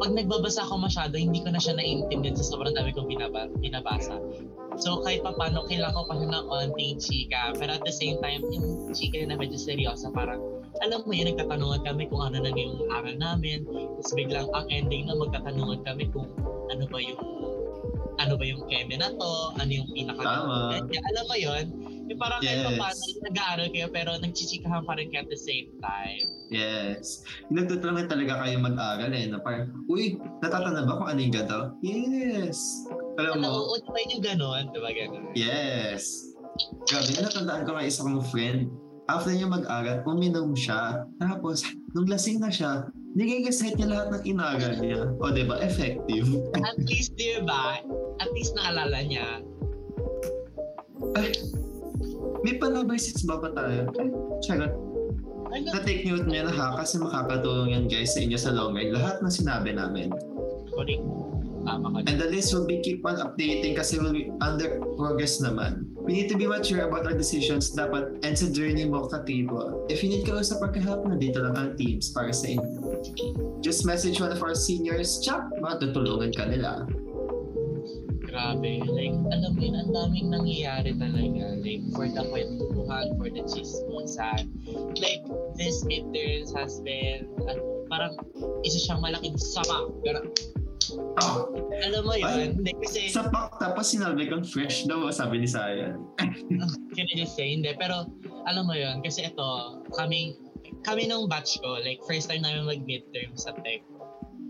pag 0.00 0.16
nagbabasa 0.16 0.64
ako 0.64 0.80
masyado, 0.80 1.12
hindi 1.20 1.44
ko 1.44 1.52
na 1.52 1.60
siya 1.60 1.76
naiintindihan 1.76 2.32
sa 2.32 2.48
sobrang 2.48 2.72
dami 2.72 2.96
kong 2.96 3.10
binaba, 3.10 3.52
binabasa. 3.60 4.16
So 4.80 5.04
kahit 5.04 5.20
pa 5.20 5.36
paano, 5.36 5.68
kailangan 5.68 5.92
ko 5.92 6.02
pa 6.08 6.14
siya 6.16 6.28
ng 6.32 6.46
konting 6.48 6.96
chika. 6.96 7.42
Pero 7.60 7.76
at 7.76 7.84
the 7.84 7.92
same 7.92 8.16
time, 8.24 8.40
yung 8.48 8.88
chika 8.96 9.20
na 9.28 9.36
medyo 9.36 9.60
seryosa, 9.60 10.08
parang 10.08 10.40
alam 10.80 11.04
mo 11.04 11.12
yun, 11.12 11.28
nagtatanungan 11.36 11.84
kami 11.84 12.08
kung 12.08 12.22
ano 12.24 12.40
na 12.40 12.48
yung 12.54 12.88
aral 12.88 13.12
namin. 13.20 13.68
Tapos 13.68 14.16
biglang 14.16 14.48
ang 14.56 14.66
ending 14.72 15.04
na 15.04 15.20
magtatanungan 15.20 15.84
kami 15.84 16.08
kung 16.08 16.32
ano 16.72 16.84
ba 16.88 16.98
yung 17.02 17.20
ano 18.20 18.36
ba 18.36 18.44
yung 18.44 18.64
keme 18.68 18.96
na 18.96 19.12
to, 19.12 19.32
ano 19.60 19.70
yung 19.72 19.88
pinaka 19.92 20.22
Tama. 20.24 20.80
Alam 20.86 21.24
mo 21.28 21.36
yun? 21.36 21.64
Yung 22.10 22.18
parang 22.18 22.42
Yes. 22.42 22.66
pa 22.66 22.70
paano, 22.74 23.02
nag-aaral 23.22 23.66
kayo 23.70 23.86
pero 23.94 24.10
nagchichikahan 24.18 24.82
pa 24.82 24.98
rin 24.98 25.14
kayo 25.14 25.22
at 25.22 25.30
the 25.30 25.38
same 25.38 25.70
time. 25.78 26.26
Yes. 26.50 27.22
Nagtutulungan 27.48 28.10
talaga 28.10 28.42
kayo 28.42 28.58
mag-aral 28.58 29.14
eh. 29.14 29.30
Na 29.30 29.38
parang, 29.38 29.70
uy, 29.86 30.18
natatanda 30.42 30.82
ba 30.82 30.98
kung 30.98 31.06
ano 31.06 31.18
yung 31.22 31.30
ganito? 31.30 31.60
Yes. 31.86 32.58
Alam 33.14 33.38
Ano, 33.38 33.70
mo, 33.70 33.78
ba 33.78 33.98
yung 34.10 34.22
gano'n? 34.26 34.64
Di 34.74 34.78
ba 34.82 34.90
gano'n? 34.90 35.24
yes. 35.38 36.34
Grabe, 36.90 37.14
natandaan 37.14 37.62
ko 37.62 37.78
nga 37.78 37.86
isa 37.86 38.02
kong 38.02 38.26
friend. 38.26 38.66
After 39.06 39.30
niya 39.30 39.46
mag-aral, 39.46 40.02
uminom 40.02 40.50
siya. 40.52 41.06
Tapos, 41.18 41.62
nung 41.94 42.10
lasing 42.10 42.42
na 42.42 42.50
siya, 42.50 42.90
nagiging-set 43.14 43.78
niya 43.78 43.86
lahat 43.86 44.08
ng 44.12 44.24
inaral 44.26 44.74
niya. 44.78 45.02
O, 45.22 45.30
di 45.30 45.46
ba? 45.46 45.62
Effective. 45.62 46.26
At 46.58 46.74
least, 46.82 47.14
di 47.14 47.38
ba? 47.42 47.78
At 48.18 48.30
least 48.34 48.58
naalala 48.58 48.98
niya. 49.02 49.42
Ay, 51.14 51.32
may 52.42 52.56
pa-number 52.56 52.96
six 52.96 53.22
ba 53.24 53.40
ba 53.40 53.52
tayo? 53.52 53.88
Ay, 53.96 54.08
charot. 54.44 54.72
Na-take 55.50 56.06
note 56.06 56.30
niya 56.30 56.46
na 56.46 56.54
ha, 56.54 56.78
kasi 56.78 57.02
makakatulong 57.02 57.74
yan 57.74 57.84
guys 57.90 58.14
sa 58.14 58.22
inyo 58.22 58.38
sa 58.38 58.54
long 58.54 58.78
run. 58.78 58.94
Lahat 58.94 59.18
na 59.18 59.28
sinabi 59.28 59.74
namin. 59.74 60.14
Correct. 60.70 61.02
Tama 61.66 61.86
ka. 61.92 61.96
And 62.08 62.16
the 62.16 62.30
list 62.30 62.54
will 62.54 62.64
be 62.64 62.80
keep 62.80 63.04
on 63.04 63.20
updating 63.20 63.76
kasi 63.76 63.98
will 63.98 64.14
be 64.14 64.32
under 64.40 64.80
progress 64.96 65.42
naman. 65.42 65.90
We 66.00 66.16
need 66.16 66.32
to 66.32 66.38
be 66.38 66.48
mature 66.48 66.88
about 66.88 67.04
our 67.04 67.12
decisions 67.12 67.74
dapat 67.76 68.24
and 68.24 68.32
sa 68.32 68.48
journey 68.48 68.88
mo 68.88 69.10
katibo. 69.10 69.84
If 69.92 70.00
you 70.00 70.08
need 70.08 70.24
kausap 70.24 70.64
or 70.64 70.72
ka-help, 70.72 71.04
nandito 71.04 71.44
lang 71.44 71.54
ang 71.58 71.70
teams 71.76 72.08
para 72.14 72.32
sa 72.32 72.48
inyo. 72.48 73.02
Just 73.60 73.84
message 73.84 74.22
one 74.22 74.32
of 74.32 74.40
our 74.40 74.56
seniors, 74.56 75.20
chap, 75.20 75.52
matutulungan 75.60 76.32
ka 76.32 76.48
nila. 76.48 76.88
Grabe. 78.30 78.78
Like, 78.86 79.18
alam 79.34 79.58
mo 79.58 79.60
yun, 79.60 79.74
ang 79.74 79.90
daming 79.90 80.28
nangyayari 80.30 80.94
talaga. 80.94 81.58
Like, 81.58 81.82
for 81.90 82.06
the 82.06 82.22
kwentuhan, 82.30 83.06
for 83.18 83.26
the 83.26 83.42
chismisan. 83.42 84.54
Like, 84.94 85.26
this 85.58 85.82
midterms 85.82 86.54
has 86.54 86.78
been, 86.86 87.26
ano, 87.50 87.90
parang 87.90 88.14
isa 88.62 88.78
siyang 88.78 89.02
malaking 89.02 89.34
sama. 89.34 89.90
Ganun. 90.06 90.30
Oh, 91.22 91.50
Alam 91.86 92.02
mo 92.06 92.14
yun? 92.18 92.58
Hindi, 92.62 92.72
kasi, 92.82 93.10
sa 93.10 93.30
pak, 93.30 93.58
tapos 93.62 93.94
sinabi 93.94 94.26
kong 94.26 94.46
fresh 94.46 94.86
daw, 94.86 95.06
sabi 95.10 95.42
ni 95.42 95.48
Sayan. 95.50 96.02
can 96.94 97.06
I 97.06 97.14
just 97.14 97.34
say, 97.34 97.50
hindi. 97.54 97.74
Pero, 97.78 98.10
alam 98.46 98.66
mo 98.66 98.74
yun, 98.74 99.02
kasi 99.02 99.26
ito, 99.26 99.50
kami, 99.94 100.38
kami 100.86 101.06
nung 101.06 101.26
batch 101.30 101.58
ko, 101.62 101.78
like, 101.82 101.98
first 102.06 102.30
time 102.30 102.42
namin 102.42 102.66
mag-midterm 102.66 103.34
sa 103.38 103.54
tech. 103.62 103.82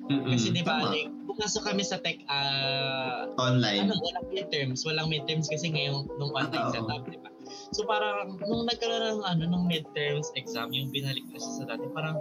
Mm-mm, 0.09 0.33
Kasi 0.33 0.53
di 0.53 0.65
ba, 0.65 0.85
like, 0.89 1.13
pumasok 1.41 1.73
kami 1.73 1.81
sa 1.81 1.97
tech, 2.05 2.21
ah, 2.29 3.25
Online. 3.41 3.89
ano, 3.89 3.97
walang 3.97 4.29
midterms. 4.29 4.85
Walang 4.85 5.09
midterms 5.09 5.49
kasi 5.49 5.73
ngayon 5.73 6.05
nung 6.21 6.37
online 6.37 6.61
Ah, 6.61 6.69
oo. 6.69 6.75
setup, 6.77 7.09
di 7.09 7.17
ba? 7.17 7.33
So 7.73 7.89
parang 7.89 8.37
nung 8.45 8.69
nagkaroon 8.69 9.19
ng 9.19 9.25
ano 9.25 9.43
nung 9.49 9.65
midterms 9.65 10.29
exam, 10.37 10.69
yung 10.77 10.93
binalik 10.93 11.25
na 11.33 11.41
siya 11.41 11.53
sa 11.57 11.65
dati, 11.65 11.89
parang 11.97 12.21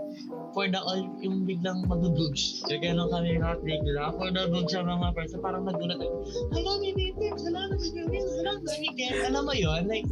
for 0.55 0.71
the 0.71 0.79
all 0.79 1.03
yung 1.19 1.43
biglang 1.43 1.83
magugugs. 1.91 2.63
So 2.63 2.79
gano'n 2.79 3.11
kami 3.11 3.35
not 3.43 3.59
bigla. 3.59 4.15
For 4.15 4.31
the 4.31 4.47
gugs 4.47 4.71
sa 4.71 4.87
mga 4.87 5.11
person, 5.11 5.43
parang 5.43 5.67
nagulat 5.67 5.99
ako. 5.99 6.15
Hala, 6.55 6.71
may 6.79 6.95
midterms. 6.95 7.43
Hala, 7.43 7.61
may 7.75 7.91
midterms. 7.91 8.31
Hala, 8.39 8.51
may 8.63 8.77
midterms. 8.87 9.21
Alam 9.27 9.43
mo 9.43 9.53
yun? 9.53 9.81
Like, 9.83 10.07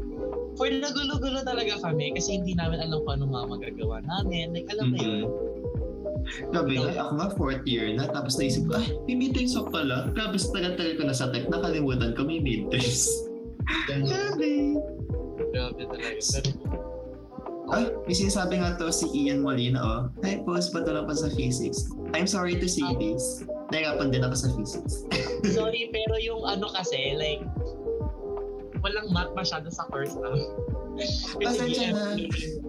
for 0.59 0.67
the 0.67 0.89
gulo-gulo 0.91 1.39
talaga 1.47 1.79
kami 1.79 2.11
kasi 2.11 2.43
hindi 2.43 2.51
namin 2.59 2.83
alam 2.83 2.99
kung 3.07 3.23
ano 3.23 3.31
mga 3.31 3.45
magagawa 3.55 4.03
namin. 4.03 4.51
Like, 4.51 4.67
alam 4.75 4.91
mo 4.91 4.97
yun? 4.99 5.31
Grabe 6.51 6.73
nga, 6.77 6.91
ako 7.01 7.11
nga 7.17 7.29
fourth 7.35 7.63
year 7.67 7.87
na, 7.95 8.07
tapos 8.09 8.35
naisip 8.39 8.67
ko, 8.67 8.79
ay, 8.79 8.87
may 9.07 9.15
midterms 9.15 9.55
ako 9.55 9.67
pala. 9.71 10.11
Grabe, 10.11 10.35
tagal-tagal 10.37 10.93
ko 10.99 11.03
na 11.07 11.15
sa 11.15 11.31
tech, 11.31 11.47
nakalimutan 11.47 12.13
ko 12.13 12.27
may 12.27 12.39
midterms. 12.43 13.27
Grabe. 13.87 14.77
Grabe 15.51 15.81
talaga. 15.87 16.19
Pero, 16.19 16.49
Ay, 17.67 17.91
may 18.07 18.15
sinasabi 18.15 18.63
nga 18.63 18.79
to 18.79 18.87
si 18.95 19.11
Ian 19.11 19.43
Molina, 19.43 19.83
oh. 19.83 20.01
Hi, 20.23 20.39
post 20.47 20.71
pa 20.71 20.79
lang 20.87 21.03
pa 21.03 21.11
sa 21.11 21.27
physics. 21.35 21.91
I'm 22.15 22.23
sorry 22.23 22.55
to 22.55 22.67
say 22.67 22.87
this. 22.95 23.43
Nahirapan 23.75 24.15
din 24.15 24.23
ako 24.23 24.35
sa 24.39 24.49
physics. 24.55 25.03
sorry, 25.57 25.91
pero 25.91 26.15
yung 26.23 26.47
ano 26.47 26.71
kasi, 26.71 27.11
like, 27.19 27.43
walang 28.79 29.11
math 29.11 29.35
masyado 29.35 29.67
sa 29.67 29.83
course 29.91 30.15
na. 30.15 30.31
Pasensya 31.43 31.91
na. 31.91 32.15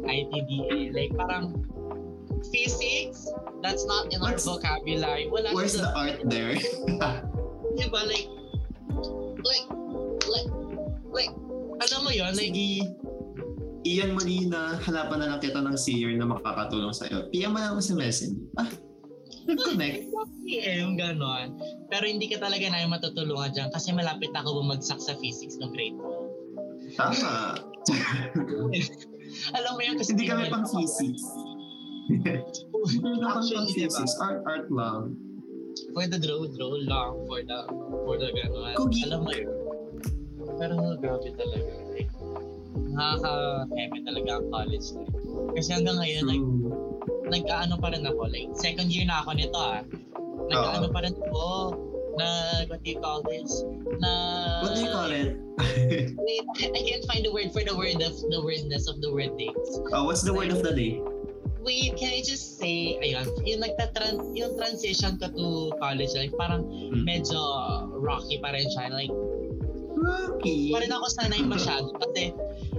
ITDA, 0.03 0.91
like 0.91 1.15
parang 1.15 1.55
physics, 2.49 3.27
that's 3.63 3.85
not 3.87 4.11
in 4.13 4.21
our 4.23 4.35
What's- 4.37 4.47
vocabulary. 4.47 5.27
Wala 5.29 5.51
Where's 5.53 5.75
the 5.77 5.91
art 5.93 6.23
there? 6.27 6.55
Di 7.79 7.87
ba? 7.91 8.03
Like, 8.03 8.27
like, 9.45 9.67
like, 10.27 10.51
like, 11.13 11.33
alam 11.79 12.01
mo 12.03 12.11
yun, 12.11 12.35
like, 12.35 12.51
Sige. 12.51 12.83
Ian 13.87 14.19
Molina, 14.19 14.77
hanapan 14.83 15.23
na 15.23 15.27
lang 15.33 15.41
kita 15.41 15.63
ng 15.63 15.79
senior 15.79 16.11
na 16.19 16.27
makakatulong 16.27 16.91
sa'yo. 16.93 17.31
PM 17.31 17.55
mo 17.55 17.63
lang 17.63 17.79
ako 17.79 17.81
sa 17.81 17.95
messenger. 17.95 18.43
Ah, 18.59 18.69
nag-connect. 19.47 20.11
PM, 20.45 20.99
ganon. 20.99 21.57
Pero 21.89 22.05
hindi 22.05 22.27
ka 22.29 22.43
talaga 22.43 22.69
namin 22.69 22.91
matutulungan 22.91 23.55
dyan 23.55 23.71
kasi 23.71 23.95
malapit 23.95 24.35
ako 24.35 24.61
bumagsak 24.61 24.99
sa 24.99 25.15
physics 25.23 25.57
ng 25.63 25.71
grade 25.73 25.95
2. 25.95 26.99
Tama. 26.99 27.63
Alam 29.57 29.73
mo 29.77 29.81
yun 29.85 29.97
kasi 29.97 30.13
Hindi 30.17 30.27
kami 30.27 30.49
pang 30.51 30.67
physics. 30.67 31.25
Actually, 32.09 33.69
di 33.73 33.85
ba? 33.85 33.89
physics. 33.93 34.15
Art, 34.21 34.41
art 34.49 34.67
lang. 34.73 35.17
For 35.95 36.05
the 36.09 36.19
draw, 36.19 36.43
draw 36.57 36.75
lang. 36.81 37.13
For 37.29 37.41
the, 37.45 37.59
for 38.05 38.17
the 38.19 38.29
gano'n. 38.33 38.75
Kugi. 38.75 39.05
Alam 39.07 39.21
mo 39.29 39.33
yun. 39.33 39.53
Pero 40.59 40.75
grabe 40.99 41.29
talaga. 41.37 41.73
Like, 41.93 42.11
nakaka-heavy 42.97 44.01
talaga 44.09 44.31
ang 44.41 44.47
college 44.51 44.87
life. 44.97 45.15
Kasi 45.55 45.69
hanggang 45.77 45.99
ngayon, 46.01 46.25
like, 46.27 46.43
True. 46.43 47.29
nag-ano 47.31 47.75
pa 47.79 47.89
rin 47.95 48.03
ako. 48.09 48.23
Like, 48.33 48.51
second 48.59 48.89
year 48.91 49.07
na 49.07 49.21
ako 49.23 49.31
nito 49.37 49.59
ah. 49.59 49.85
Nag-ano 50.49 50.89
pa 50.91 51.05
rin 51.05 51.15
ako. 51.15 51.77
Nag, 52.19 52.67
what 52.67 52.83
do 52.83 52.89
you 52.91 52.99
call 52.99 53.23
this? 53.23 53.63
Na, 54.03 54.11
What 54.67 54.75
do 54.75 54.81
you 54.83 54.91
call 54.91 55.13
it? 55.15 55.39
Wait, 56.19 56.47
I 56.75 56.81
can't 56.83 57.07
find 57.07 57.23
the 57.23 57.31
word 57.31 57.55
for 57.55 57.63
the 57.63 57.77
word 57.77 58.03
of 58.03 58.19
the 58.19 58.41
wordness 58.43 58.91
of 58.91 58.99
the 58.99 59.11
word 59.15 59.39
names. 59.39 59.69
oh, 59.95 60.03
what's 60.09 60.27
the 60.27 60.35
word 60.35 60.51
of 60.51 60.67
the 60.67 60.75
day? 60.75 60.99
Wait, 61.61 61.93
can 61.95 62.11
I 62.11 62.21
just 62.21 62.57
say, 62.57 62.97
ayun, 62.99 63.27
yung 63.43 63.61
nagtatran 63.61 64.15
yung 64.33 64.55
transition 64.55 65.19
ko 65.19 65.27
to 65.29 65.47
college 65.77 66.15
life, 66.15 66.33
parang 66.35 66.63
Hmm. 66.65 67.03
medyo 67.03 67.37
rocky 67.93 68.39
pa 68.39 68.55
rin 68.55 68.67
siya. 68.69 68.89
Like, 68.89 69.13
Rocky. 69.93 70.71
pa 70.71 70.79
rin 70.79 70.93
ako 70.95 71.07
sanay 71.11 71.43
masyado 71.43 71.91
kasi 71.99 72.31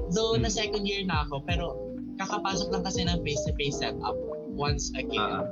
though 0.10 0.34
Hmm. 0.34 0.44
na 0.44 0.50
second 0.50 0.84
year 0.84 1.04
na 1.04 1.28
ako, 1.28 1.44
pero 1.44 1.66
kakapasok 2.16 2.68
lang 2.70 2.84
kasi 2.84 3.04
ng 3.04 3.20
face-to-face 3.22 3.80
setup 3.80 4.16
once 4.50 4.92
again. 4.94 5.20
Ah, 5.20 5.44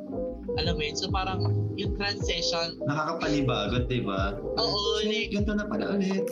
Alam 0.57 0.73
mo 0.73 0.83
yun? 0.83 0.95
So 0.95 1.07
parang 1.07 1.43
yung 1.75 1.93
transition, 1.93 2.79
nakakapanibagot, 2.81 3.85
di 3.85 4.01
ba? 4.01 4.39
oo, 4.55 4.79
like, 5.01 5.29
Ganito 5.29 5.53
na 5.53 5.67
pala 5.67 5.93
ulit. 5.93 6.23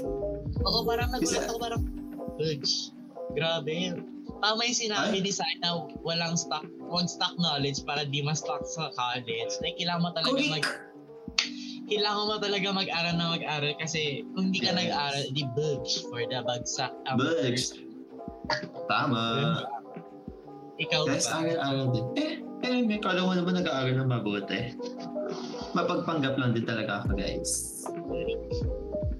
oo, 0.57 0.79
parang 0.81 1.11
nagulat 1.11 1.45
ako, 1.45 1.57
parang, 1.59 1.83
Ugs, 2.35 2.95
grabe. 3.31 3.95
Tama 4.37 4.59
yung 4.63 4.77
sinabi 4.77 5.17
ni 5.19 5.31
Sai 5.31 5.55
na 5.59 5.73
walang 6.01 6.35
stock, 6.35 6.63
wag 6.81 7.07
stock 7.07 7.33
knowledge 7.37 7.81
para 7.83 8.03
di 8.03 8.19
ma-stock 8.19 8.63
sa 8.63 8.91
college. 8.91 9.53
Like, 9.59 9.75
kailangan 9.75 10.01
mo 10.01 10.09
talaga 10.11 10.31
Kugi. 10.31 10.49
mag, 10.51 10.65
kailangan 11.85 12.25
mo 12.25 12.35
talaga 12.37 12.67
mag-aral 12.71 13.13
na 13.15 13.27
mag-aral 13.31 13.73
kasi 13.77 14.01
kung 14.33 14.49
hindi 14.49 14.59
ka 14.59 14.71
Yes. 14.71 14.79
nag-aral, 14.81 15.25
di 15.31 15.43
bugs 15.51 15.93
for 16.03 16.21
the 16.21 16.39
bagsak. 16.41 16.91
ang 17.05 17.17
Bugs. 17.17 17.73
Tama. 18.85 19.23
Ikaw 20.75 21.01
Guys, 21.07 21.25
ba? 21.25 21.39
aral-aral 21.41 21.87
din. 21.89 22.05
Eh, 22.15 22.31
eh, 22.61 22.81
may 22.83 22.99
kala 22.99 23.23
mo 23.23 23.31
naman 23.31 23.55
nag-aaral 23.55 23.95
ng 23.95 24.09
mabuti. 24.11 24.75
Mapagpanggap 25.71 26.35
lang 26.35 26.51
din 26.51 26.63
talaga 26.63 27.01
ako, 27.01 27.15
guys. 27.15 27.51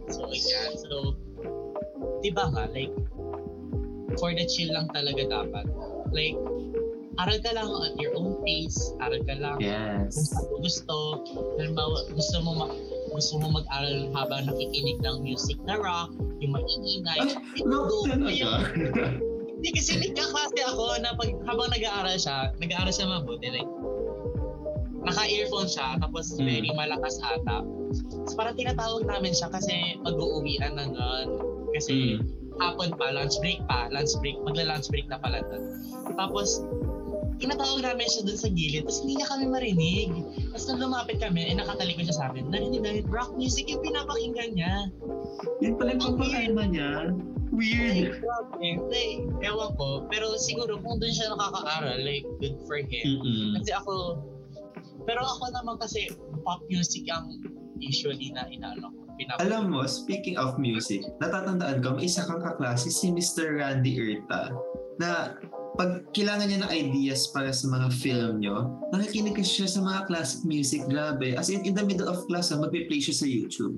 So, 0.05 0.27
yan. 0.29 0.71
So, 0.77 1.15
di 2.21 2.29
ba 2.29 2.51
nga, 2.51 2.67
like, 2.69 2.93
for 4.15 4.31
the 4.31 4.45
chill 4.45 4.71
lang 4.71 4.87
talaga 4.89 5.23
dapat. 5.25 5.65
Like, 6.09 6.37
aral 7.15 7.39
ka 7.39 7.51
lang 7.51 7.67
at 7.67 7.93
your 7.95 8.11
own 8.13 8.39
pace, 8.41 8.75
aral 8.99 9.23
ka 9.23 9.35
lang 9.35 9.55
kung 9.57 9.67
Yes. 9.67 10.15
saan 10.27 10.45
mo 10.45 10.57
gusto. 10.59 10.95
Halimbawa, 11.55 11.97
gusto 12.09 12.37
mo 12.39 12.51
ma- 12.55 12.75
gusto 13.07 13.39
mo 13.39 13.47
mag-aral 13.53 14.11
habang 14.11 14.43
nakikinig 14.45 14.99
ng 14.99 15.23
music 15.23 15.55
na 15.63 15.79
rock, 15.79 16.11
yung 16.39 16.51
maingingay. 16.51 17.19
Ay, 17.23 17.31
rock 17.65 17.87
Go. 17.87 17.97
talaga. 18.05 18.67
Hindi 19.55 19.69
kasi 19.71 19.91
nagkaklase 19.97 20.59
ako 20.67 20.83
na 20.99 21.15
pag, 21.15 21.31
habang 21.45 21.71
nag-aaral 21.71 22.17
siya, 22.17 22.51
nag-aaral 22.55 22.91
siya 22.91 23.07
mabuti. 23.09 23.47
Like, 23.49 23.71
naka-earphone 25.01 25.69
siya, 25.69 25.95
tapos 25.97 26.33
Mm. 26.33 26.43
very 26.43 26.71
malakas 26.71 27.15
ata. 27.21 27.61
So 28.25 28.33
parang 28.35 28.57
tinatawag 28.57 29.05
namin 29.05 29.31
siya 29.31 29.47
kasi 29.47 29.73
mag-uuwian 30.01 30.75
na 30.75 30.85
nun. 30.85 31.27
Kasi 31.71 32.19
Mm. 32.19 32.44
Hapon 32.59 32.89
pa, 32.95 33.11
lunch 33.11 33.37
break 33.43 33.59
pa, 33.67 33.91
lunch 33.91 34.15
break, 34.23 34.37
magla-lunch 34.43 34.87
break 34.91 35.07
na 35.11 35.19
pala 35.19 35.43
doon. 35.47 35.63
Tapos, 36.15 36.63
tinatawag 37.35 37.83
namin 37.83 38.07
siya 38.07 38.23
doon 38.23 38.39
sa 38.39 38.49
gilid, 38.51 38.83
tapos 38.87 38.99
hindi 39.03 39.13
niya 39.19 39.27
kami 39.27 39.45
marinig. 39.51 40.09
Tapos 40.55 40.65
nung 40.71 40.79
lumapit 40.87 41.17
kami, 41.19 41.51
eh 41.51 41.55
nakatalikod 41.55 42.07
siya 42.07 42.15
sa 42.15 42.25
amin, 42.31 42.47
narinig 42.47 42.81
namin, 42.83 43.03
rock 43.11 43.35
music 43.35 43.67
yung 43.67 43.83
pinapakinggan 43.83 44.55
niya. 44.55 44.87
Yun 45.59 45.75
pala 45.75 45.99
yung 45.99 46.03
papakaima 46.03 46.63
niya. 46.71 46.91
Weird. 47.51 48.19
Like, 48.19 48.19
grabe. 48.23 48.69
Like, 48.91 49.21
ewan 49.43 49.69
ko, 49.79 50.07
pero 50.07 50.35
siguro 50.39 50.79
kung 50.79 50.99
doon 50.99 51.13
siya 51.13 51.35
nakaka-aral, 51.35 51.99
like, 52.03 52.25
good 52.39 52.55
for 52.63 52.79
him. 52.79 53.07
Mm-mm. 53.19 53.59
Kasi 53.59 53.71
ako, 53.75 54.23
pero 55.03 55.21
ako 55.23 55.51
naman 55.51 55.75
kasi, 55.79 56.07
pop 56.47 56.63
music 56.71 57.03
ang 57.11 57.35
usually 57.79 58.31
na 58.31 58.47
inaano 58.47 58.91
ko. 58.91 59.04
Pinap- 59.15 59.39
Alam 59.41 59.71
mo, 59.71 59.81
speaking 59.87 60.35
of 60.37 60.55
music, 60.59 61.03
natatandaan 61.19 61.81
ko, 61.81 61.95
may 61.95 62.07
isa 62.07 62.23
kang 62.23 62.43
kaklase, 62.43 62.91
si 62.91 63.11
Mr. 63.11 63.59
Randy 63.59 63.95
Erta, 63.95 64.51
na 64.99 65.35
pag 65.75 66.07
kailangan 66.15 66.47
niya 66.47 66.59
ng 66.63 66.71
ideas 66.71 67.27
para 67.35 67.51
sa 67.51 67.67
mga 67.67 67.87
film 67.99 68.39
nyo, 68.39 68.79
nakikinig 68.95 69.35
siya 69.43 69.67
sa 69.67 69.83
mga 69.83 70.07
classic 70.07 70.41
music, 70.47 70.87
grabe. 70.87 71.35
As 71.35 71.51
in, 71.51 71.67
in 71.67 71.75
the 71.75 71.83
middle 71.83 72.07
of 72.07 72.23
class, 72.31 72.55
ah, 72.55 72.59
magpe-play 72.59 73.03
siya 73.03 73.15
sa 73.15 73.27
YouTube. 73.27 73.75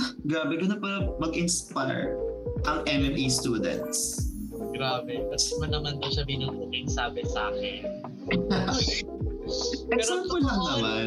Ah, 0.00 0.12
grabe, 0.24 0.60
ganun 0.60 0.80
para 0.80 1.08
mag-inspire 1.20 2.16
ang 2.64 2.84
MMA 2.88 3.28
students. 3.28 4.32
Grabe. 4.76 5.24
Tapos 5.32 5.48
mo 5.60 5.66
naman 5.68 6.00
daw 6.00 6.08
siya 6.12 6.24
binubuking 6.28 6.88
sabi 6.88 7.24
sa 7.28 7.52
akin. 7.52 7.84
Example 9.96 10.40
lang 10.42 10.60
naman. 10.60 11.06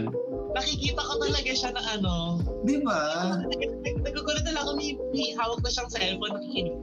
Nakikita 0.50 1.02
ko 1.02 1.14
talaga 1.22 1.52
siya 1.54 1.70
na 1.72 1.82
ano. 1.94 2.42
Di 2.66 2.82
ba? 2.82 3.00
nag- 3.46 3.80
nag- 3.86 4.02
Nagugulat 4.02 4.44
na 4.44 4.58
lang 4.58 4.64
ako, 4.66 4.72
may, 4.76 4.90
may 5.14 5.36
hawak 5.38 5.60
na 5.62 5.70
siyang 5.70 5.90
cellphone, 5.92 6.34
nakikinig. 6.34 6.78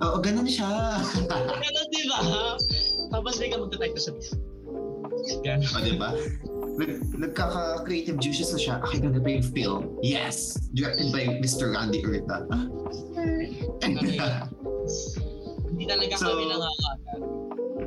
Oo, 0.00 0.16
ganun 0.18 0.48
siya. 0.48 0.68
Ganun, 1.28 1.86
di 1.88 2.02
ba? 2.08 2.18
Tapos 3.10 3.34
may 3.38 3.48
ka 3.48 3.56
magta-type 3.56 3.94
na 3.94 4.00
siya. 4.00 4.14
Ganun. 5.44 5.68
o, 5.70 5.80
di 5.80 5.94
ba? 5.96 6.10
Nag, 6.80 6.90
nagkaka-creative 7.12 8.16
juices 8.18 8.52
na 8.52 8.60
siya. 8.60 8.74
Okay, 8.84 9.00
gonna 9.00 9.20
be 9.20 9.40
film. 9.42 9.96
Yes! 10.00 10.56
Directed 10.72 11.12
by 11.12 11.40
Mr. 11.40 11.72
Randy 11.72 12.00
Urta. 12.00 12.44
Ah? 12.48 12.64
Hindi 15.68 15.84
talaga 15.84 16.14
So- 16.16 16.32
kami 16.32 16.44
nangangagat. 16.48 16.98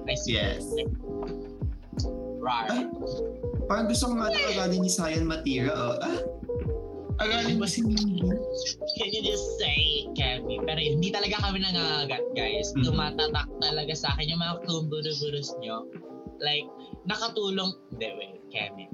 I 0.04 0.15
see. 0.19 0.36
yes. 0.36 0.67
Ay, 2.43 2.86
parang 3.65 3.88
gusto 3.88 4.12
ko 4.12 4.13
nga 4.19 4.30
aralin 4.30 4.82
ni 4.84 4.91
Sayan 4.91 5.26
Matira. 5.26 5.71
Oh. 5.71 5.97
Ah, 6.02 6.19
aralin 7.23 7.62
mo 7.62 7.67
si 7.69 7.86
Mimi. 7.86 8.19
Can 8.97 9.10
you 9.13 9.21
just 9.23 9.45
say, 9.62 10.08
Kevin? 10.17 10.65
Pero 10.65 10.80
hindi 10.82 11.13
talaga 11.13 11.39
kami 11.39 11.62
nangangagat, 11.62 12.23
guys. 12.34 12.73
Mhm. 12.76 12.89
Tumatatak 12.89 13.47
talaga 13.62 13.93
sa 13.93 14.12
akin 14.17 14.34
yung 14.34 14.41
mga 14.41 14.56
kumburuburus 14.65 15.54
nyo. 15.62 15.88
Like, 16.41 16.67
nakatulong, 17.08 17.71
hindi, 17.93 18.08
wait, 18.19 18.41
Kevin. 18.52 18.89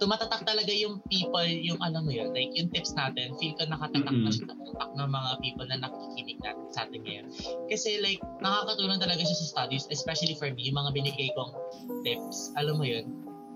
Tumatatak 0.00 0.48
talaga 0.48 0.72
yung 0.72 1.04
people, 1.12 1.44
yung 1.44 1.76
alam 1.84 2.08
mo 2.08 2.12
yun, 2.12 2.32
like 2.32 2.48
yung 2.56 2.72
tips 2.72 2.96
natin, 2.96 3.36
feel 3.36 3.52
ko 3.60 3.68
nakatatak 3.68 4.16
na 4.16 4.32
Mhm. 4.32 4.32
siya 4.32 4.48
sa 4.48 4.56
utak 4.56 4.90
ng 4.96 5.10
mga 5.12 5.30
people 5.44 5.66
na 5.68 5.76
nakikinig 5.76 6.40
natin 6.40 6.66
sa 6.72 6.88
atin 6.88 7.04
ngayon. 7.04 7.26
Kasi 7.68 8.00
like, 8.00 8.16
nakakatulong 8.40 8.96
talaga 8.96 9.20
siya 9.20 9.36
sa 9.36 9.46
studies, 9.60 9.84
especially 9.92 10.32
for 10.40 10.48
me, 10.56 10.72
yung 10.72 10.80
mga 10.80 10.96
binigay 10.96 11.28
kong 11.36 11.52
tips. 12.00 12.48
Alam 12.56 12.80
mo 12.80 12.88
yun, 12.88 13.12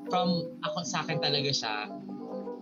from 0.08 0.28
ako 0.64 0.78
sa 0.84 1.02
akin 1.04 1.18
talaga 1.20 1.50
siya, 1.50 1.74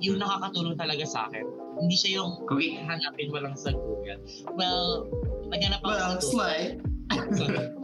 yung 0.02 0.18
nakakatulong 0.18 0.76
talaga 0.76 1.04
sa 1.06 1.30
akin. 1.30 1.46
Hindi 1.78 1.96
siya 1.96 2.10
yung 2.22 2.42
Okay. 2.46 2.76
hanapin 2.84 3.32
mo 3.32 3.38
lang 3.40 3.56
sa 3.56 3.72
Google. 3.72 4.20
Well, 4.54 5.08
naghanap 5.48 5.80
ako 5.82 5.88
Well, 5.88 6.12
sa 6.20 6.20
Google. 6.20 6.66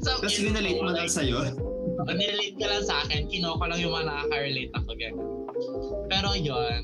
some 0.00 0.20
Tapos 0.24 0.32
info, 0.34 0.46
rinalate 0.50 0.80
mo 0.80 0.90
lang 0.92 1.08
sa'yo. 1.10 1.36
nirelate 2.08 2.56
ka 2.56 2.66
lang 2.68 2.84
sa 2.84 3.04
akin, 3.04 3.28
kinuha 3.28 3.60
ko 3.60 3.64
lang 3.68 3.78
yung 3.80 3.92
mga 3.92 4.06
nakaka-relate 4.08 4.72
ako, 4.76 4.90
gano'n. 4.96 5.28
Pero 6.08 6.28
yon 6.36 6.80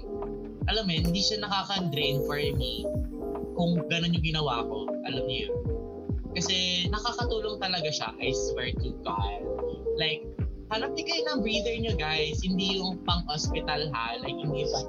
alam 0.67 0.83
mo, 0.85 0.93
hindi 0.93 1.23
siya 1.23 1.41
nakaka-drain 1.47 2.27
for 2.27 2.37
me 2.37 2.83
kung 3.55 3.81
gano'n 3.89 4.13
yung 4.13 4.27
ginawa 4.27 4.67
ko. 4.67 4.91
Alam 5.09 5.23
niyo 5.25 5.49
yun. 5.49 5.55
Kasi 6.37 6.87
nakakatulong 6.93 7.57
talaga 7.63 7.89
siya, 7.89 8.13
I 8.21 8.29
swear 8.53 8.69
to 8.85 8.93
God. 9.01 9.41
Like, 9.97 10.21
hanap 10.67 10.91
din 10.99 11.07
kayo 11.07 11.23
ng 11.31 11.41
breather 11.43 11.75
nyo 11.79 11.95
guys, 11.95 12.43
hindi 12.43 12.83
yung 12.83 12.99
pang-hospital 13.07 13.87
ha, 13.95 14.19
like 14.19 14.35
hindi 14.35 14.67
ba? 14.67 14.81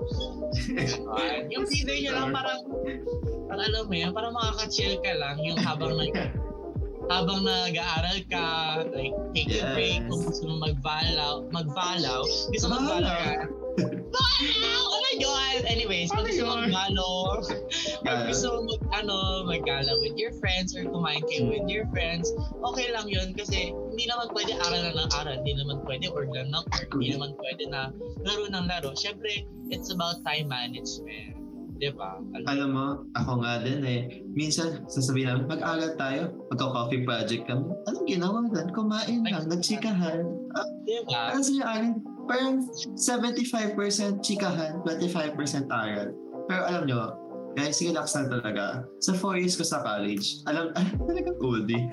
Ganon. 0.74 1.42
yung 1.54 1.66
breather 1.70 1.98
nyo 2.02 2.12
lang 2.18 2.30
parang, 2.34 2.62
parang 3.46 3.66
alam 3.70 3.84
mo 3.86 3.94
yun, 3.94 4.12
parang 4.12 4.34
makaka-chill 4.34 4.98
ka 5.06 5.13
lang 5.13 5.38
yung 5.46 5.58
habang 5.62 5.94
nag 5.96 6.13
habang 7.08 7.40
nag-aaral 7.48 8.20
ka, 8.28 8.48
like, 8.92 9.16
take 9.32 9.48
a 9.56 9.63
Yes. 9.63 9.72
break, 9.72 10.00
kung 10.12 10.28
gusto 10.28 10.44
mo 10.44 10.56
mag-valaw, 10.60 11.48
mag-valaw, 11.56 12.20
gusto 12.52 12.66
mo 12.68 12.84
mag-valaw 12.84 13.16
ka, 13.16 13.32
Valaw! 14.12 14.82
Oh 14.88 15.00
my 15.04 15.15
God! 15.20 15.60
Anyways, 15.67 16.10
pag 16.12 16.24
Oh 16.24 16.24
my 16.24 16.32
gusto 16.32 16.43
mag-valaw, 16.48 17.15
pag 18.06 18.20
gusto 18.30 18.48
mo 18.54 18.60
mag, 18.67 18.82
ano, 19.04 19.15
mag-gala 19.48 19.91
with 20.00 20.15
your 20.15 20.34
friends 20.39 20.76
or 20.76 20.88
kumain 20.88 21.24
kayo 21.28 21.50
with 21.50 21.67
your 21.67 21.86
friends, 21.91 22.32
okay 22.63 22.88
lang 22.91 23.08
yun 23.10 23.36
kasi 23.36 23.74
hindi 23.74 24.06
naman 24.08 24.32
pwede 24.32 24.56
aral 24.62 24.82
na 24.82 24.91
ng 24.96 25.12
aral, 25.17 25.36
hindi 25.43 25.54
naman 25.58 25.78
pwede 25.84 26.06
org 26.12 26.32
lang 26.32 26.54
ng 26.54 26.65
org, 26.72 26.89
hindi 26.96 27.10
naman 27.15 27.32
pwede 27.39 27.63
na 27.67 27.82
laro 28.24 28.46
ng 28.48 28.65
laro. 28.70 28.91
Siyempre, 28.96 29.43
it's 29.74 29.91
about 29.91 30.22
time 30.24 30.48
management. 30.48 31.38
Di 31.78 31.93
ba? 31.93 32.17
Alam 32.34 32.46
Alam 32.50 32.70
mo, 32.74 32.88
ako 33.13 33.32
nga 33.46 33.62
din 33.62 33.82
eh. 33.86 34.02
Minsan, 34.34 34.82
sasabihin 34.89 35.30
namin, 35.30 35.46
mag-aral 35.46 35.93
tayo, 35.93 36.34
magka-coffee 36.50 37.06
project 37.06 37.46
kami. 37.46 37.70
Anong 37.86 38.08
ginawa 38.10 38.38
doon? 38.50 38.70
Kumain 38.74 39.22
lang, 39.22 39.46
nagchikahan. 39.46 40.26
Ah, 40.58 40.70
di 40.89 40.98
ba? 41.06 41.38
Kasi 41.38 41.62
aral, 41.62 42.02
parang 42.28 42.68
75% 42.94 44.22
chikahan, 44.22 44.84
25% 44.84 45.72
aral. 45.72 46.12
Pero 46.48 46.62
alam 46.68 46.84
nyo, 46.86 47.16
guys, 47.56 47.82
relax 47.82 48.13
lang 48.13 48.30
talaga. 48.30 48.86
Sa 49.02 49.16
4 49.16 49.42
years 49.42 49.56
ko 49.58 49.63
sa 49.66 49.82
college, 49.82 50.44
alam, 50.46 50.72
ah, 50.80 50.88
talagang 51.08 51.40
oldie. 51.42 51.88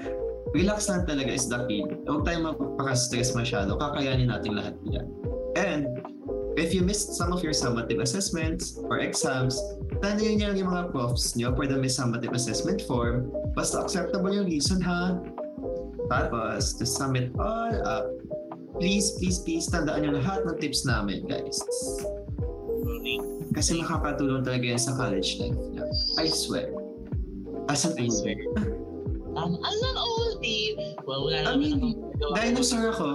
Relax 0.55 0.87
lang 0.87 1.03
talaga 1.09 1.35
is 1.35 1.51
the 1.51 1.59
key. 1.67 1.83
Huwag 2.07 2.23
tayong 2.23 2.55
magpaka-stress 2.55 3.35
masyado. 3.35 3.75
Kakayanin 3.75 4.31
natin 4.31 4.55
lahat 4.55 4.75
yan. 4.87 5.07
And, 5.59 5.91
if 6.55 6.71
you 6.71 6.83
missed 6.83 7.19
some 7.19 7.35
of 7.35 7.43
your 7.43 7.55
summative 7.55 7.99
assessments 7.99 8.79
or 8.79 9.03
exams, 9.03 9.59
tanongin 9.99 10.39
niyo 10.39 10.47
lang 10.55 10.59
yung 10.63 10.71
mga 10.71 10.85
profs 10.95 11.35
niyo 11.35 11.51
for 11.59 11.67
the 11.67 11.75
missed 11.75 11.99
summative 11.99 12.31
assessment 12.35 12.83
form. 12.87 13.31
Basta 13.59 13.83
acceptable 13.83 14.31
yung 14.31 14.47
reason 14.47 14.79
ha. 14.79 15.19
Tapos, 16.07 16.77
to 16.79 16.87
sum 16.87 17.17
it 17.17 17.33
all 17.41 17.75
up, 17.83 18.07
please, 18.79 19.15
please, 19.19 19.39
please, 19.43 19.67
tandaan 19.71 20.05
niyo 20.05 20.19
lahat 20.19 20.47
ng 20.47 20.59
tips 20.59 20.87
namin, 20.87 21.27
guys. 21.27 21.59
Kasi 23.55 23.79
makakatulong 23.79 24.43
talaga 24.43 24.75
yan 24.75 24.81
sa 24.81 24.99
college 24.99 25.39
life 25.39 25.59
niya. 25.71 25.87
I 26.19 26.27
swear. 26.27 26.75
As 27.71 27.87
an 27.87 27.95
I 27.97 28.11
swear. 28.11 28.39
Um, 29.35 29.59
as 29.63 29.79
an 29.83 29.97
oldie, 29.99 30.79
well, 31.07 31.27
wala 31.27 31.43
I 31.43 31.55
mean. 31.55 31.99
Dinosaur 32.35 32.91
ako. 32.91 33.09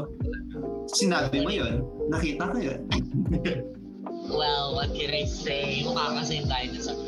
Sinabi 0.91 1.43
mo 1.43 1.51
yun. 1.51 1.83
Nakita 2.11 2.51
ko 2.51 2.57
yun. 2.59 2.81
Well, 4.29 4.77
what 4.77 4.93
can 4.93 5.09
I 5.09 5.25
say? 5.25 5.81
Mukha 5.81 6.21
kasi 6.21 6.37
yung 6.37 6.53
dinosaur. 6.53 7.01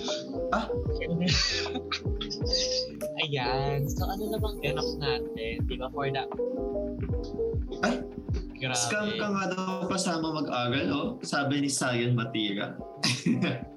Ah? 0.50 0.66
Ayan. 3.22 3.86
So, 3.86 4.10
ano 4.10 4.34
na 4.34 4.42
bang 4.42 4.58
ganap 4.66 4.90
natin? 4.98 5.54
Di 5.70 5.78
ba? 5.78 5.94
For 5.94 6.10
that. 6.10 6.26
Ay, 7.86 8.02
Grabe. 8.62 8.78
Scam 8.78 9.10
ka 9.18 9.28
nga 9.34 9.46
daw 9.50 9.90
kasama 9.90 10.28
mag-aral, 10.38 10.88
oh. 10.94 11.10
Sabi 11.26 11.66
ni 11.66 11.70
Sayan 11.70 12.14
Matira. 12.14 12.78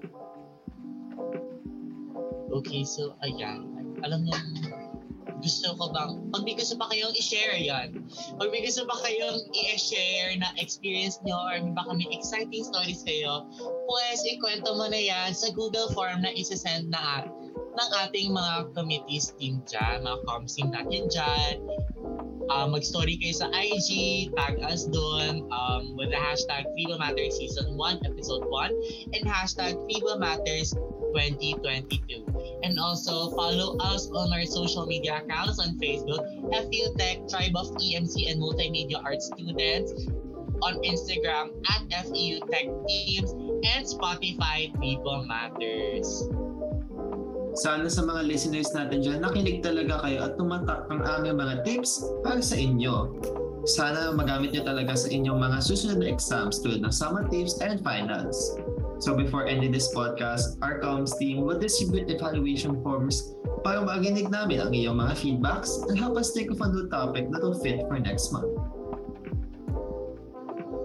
Okay, 2.55 2.87
so, 2.87 3.19
ayan. 3.27 3.67
Alam 4.07 4.31
niyo, 4.31 4.39
gusto 5.43 5.75
ko 5.75 5.91
bang, 5.91 6.23
pag 6.31 6.47
may 6.47 6.55
gusto 6.55 6.79
pa 6.79 6.87
kayong 6.87 7.11
i-share 7.19 7.59
yan, 7.59 7.99
pag 8.39 8.49
may 8.55 8.63
gusto 8.63 8.87
pa 8.87 8.95
kayong 9.03 9.43
i-share 9.53 10.39
na 10.39 10.55
experience 10.63 11.19
nyo 11.27 11.35
or 11.35 11.59
may 11.59 11.75
baka 11.75 11.91
may 11.99 12.07
exciting 12.15 12.63
stories 12.63 13.03
kayo, 13.03 13.51
pues 13.91 14.23
ikwento 14.23 14.71
mo 14.71 14.87
na 14.87 15.03
yan 15.03 15.35
sa 15.35 15.51
Google 15.51 15.91
form 15.93 16.23
na 16.23 16.31
isasend 16.33 16.95
na 16.95 17.21
at 17.21 17.27
ng 17.75 17.91
ating 18.07 18.31
mga 18.31 18.71
committees 18.73 19.35
team 19.35 19.59
dyan, 19.67 20.07
mga 20.07 20.19
comsing 20.25 20.71
natin 20.71 21.11
dyan. 21.11 21.59
Uh, 22.51 22.69
mag-story 22.69 23.17
kayo 23.17 23.33
sa 23.33 23.49
IG, 23.57 24.29
tag 24.37 24.61
us 24.61 24.85
doon 24.93 25.49
um, 25.49 25.97
with 25.97 26.13
the 26.13 26.21
hashtag 26.21 26.69
Freedom 26.77 27.01
Matters 27.01 27.41
Season 27.41 27.73
1, 27.73 28.05
Episode 28.05 28.45
1, 28.45 29.17
and 29.17 29.25
hashtag 29.25 29.81
Freedom 29.89 30.21
Matters 30.21 30.77
2022. 31.17 32.25
And 32.65 32.77
also 32.77 33.33
follow 33.33 33.77
us 33.81 34.13
on 34.13 34.33
our 34.33 34.45
social 34.45 34.85
media 34.85 35.25
accounts 35.25 35.57
on 35.57 35.81
Facebook, 35.81 36.21
FU 36.53 36.85
Tech, 37.01 37.25
Tribe 37.29 37.57
of 37.57 37.73
EMC 37.81 38.29
and 38.29 38.41
Multimedia 38.41 39.01
Arts 39.01 39.33
Students, 39.33 39.93
on 40.63 40.81
Instagram 40.85 41.53
at 41.73 41.81
FEU 42.09 42.41
Tech 42.53 42.67
Teams 42.89 43.33
and 43.73 43.85
Spotify 43.85 44.69
People 44.81 45.25
Matters. 45.25 46.29
Sana 47.55 47.87
sa 47.87 48.03
mga 48.03 48.27
listeners 48.27 48.75
natin 48.75 48.99
dyan, 48.99 49.23
nakinig 49.23 49.63
talaga 49.63 50.03
kayo 50.03 50.27
at 50.27 50.35
tumatak 50.35 50.91
ang 50.91 51.07
aming 51.07 51.39
mga 51.39 51.63
tips 51.63 52.03
para 52.27 52.43
sa 52.43 52.59
inyo. 52.59 53.15
Sana 53.63 54.11
magamit 54.11 54.51
nyo 54.51 54.67
talaga 54.67 54.99
sa 54.99 55.07
inyong 55.07 55.39
mga 55.39 55.59
susunod 55.63 56.03
na 56.03 56.11
exams 56.11 56.59
tulad 56.59 56.83
ng 56.83 56.91
summative 56.91 57.47
and 57.63 57.79
finals. 57.87 58.59
So 58.99 59.15
before 59.15 59.47
ending 59.47 59.71
this 59.71 59.95
podcast, 59.95 60.59
our 60.67 60.83
comms 60.83 61.15
team 61.15 61.47
will 61.47 61.59
distribute 61.59 62.11
evaluation 62.11 62.83
forms 62.83 63.35
para 63.63 63.87
maginig 63.87 64.29
namin 64.35 64.59
ang 64.59 64.75
iyong 64.75 64.99
mga 64.99 65.15
feedbacks 65.15 65.79
and 65.87 65.95
help 65.95 66.19
us 66.19 66.35
think 66.35 66.51
of 66.51 66.59
a 66.59 66.69
new 66.69 66.91
topic 66.91 67.31
that 67.31 67.39
will 67.39 67.57
fit 67.57 67.87
for 67.87 68.03
next 68.03 68.35
month. 68.35 68.51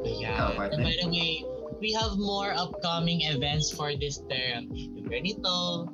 Yeah. 0.05 0.53
And 0.53 0.85
by 0.85 0.95
the 1.01 1.09
way, 1.09 1.43
we 1.81 1.93
have 1.97 2.15
more 2.15 2.53
upcoming 2.53 3.25
events 3.25 3.73
for 3.73 3.95
this 3.95 4.21
term. 4.29 4.71
Yung 4.71 5.07
ganito, 5.07 5.87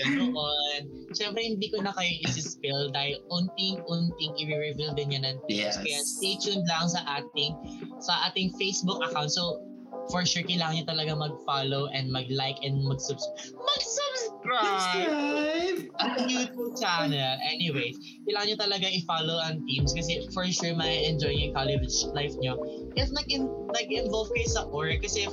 ganoon. 0.00 0.82
Siyempre, 1.12 1.42
hindi 1.42 1.68
ko 1.68 1.82
na 1.82 1.90
kayo 1.92 2.10
isi-spill 2.26 2.94
dahil 2.94 3.18
unting-unting 3.28 4.32
i-reveal 4.38 4.94
din 4.94 5.14
yan 5.18 5.26
ng 5.26 5.38
tips. 5.50 5.76
Yes. 5.76 5.82
Kaya 5.82 6.00
stay 6.06 6.34
tuned 6.38 6.66
lang 6.70 6.86
sa 6.86 7.02
ating 7.20 7.52
sa 7.98 8.30
ating 8.30 8.54
Facebook 8.56 9.02
account. 9.02 9.34
So, 9.34 9.66
for 10.08 10.24
sure, 10.24 10.42
kailangan 10.46 10.82
nyo 10.82 10.86
talaga 10.86 11.12
mag-follow 11.18 11.90
and 11.92 12.08
mag-like 12.08 12.58
and 12.62 12.82
mag-subscribe. 12.82 13.54
Mag-subscribe! 13.58 14.16
Subscribe! 14.40 15.78
Ang 16.02 16.26
YouTube 16.30 16.72
channel. 16.78 17.34
Anyways, 17.44 17.98
kailangan 18.24 18.46
nyo 18.54 18.58
talaga 18.58 18.86
i-follow 18.88 19.38
ang 19.42 19.62
teams 19.68 19.92
kasi 19.92 20.24
for 20.32 20.48
sure 20.48 20.72
may 20.72 21.04
enjoy 21.04 21.30
yung 21.30 21.52
college 21.52 21.92
life 22.16 22.32
nyo. 22.40 22.56
If 22.96 23.12
nag-in- 23.12 23.52
nag-involve 23.74 24.32
kayo 24.32 24.48
sa 24.48 24.62
org, 24.70 25.02
kasi 25.04 25.28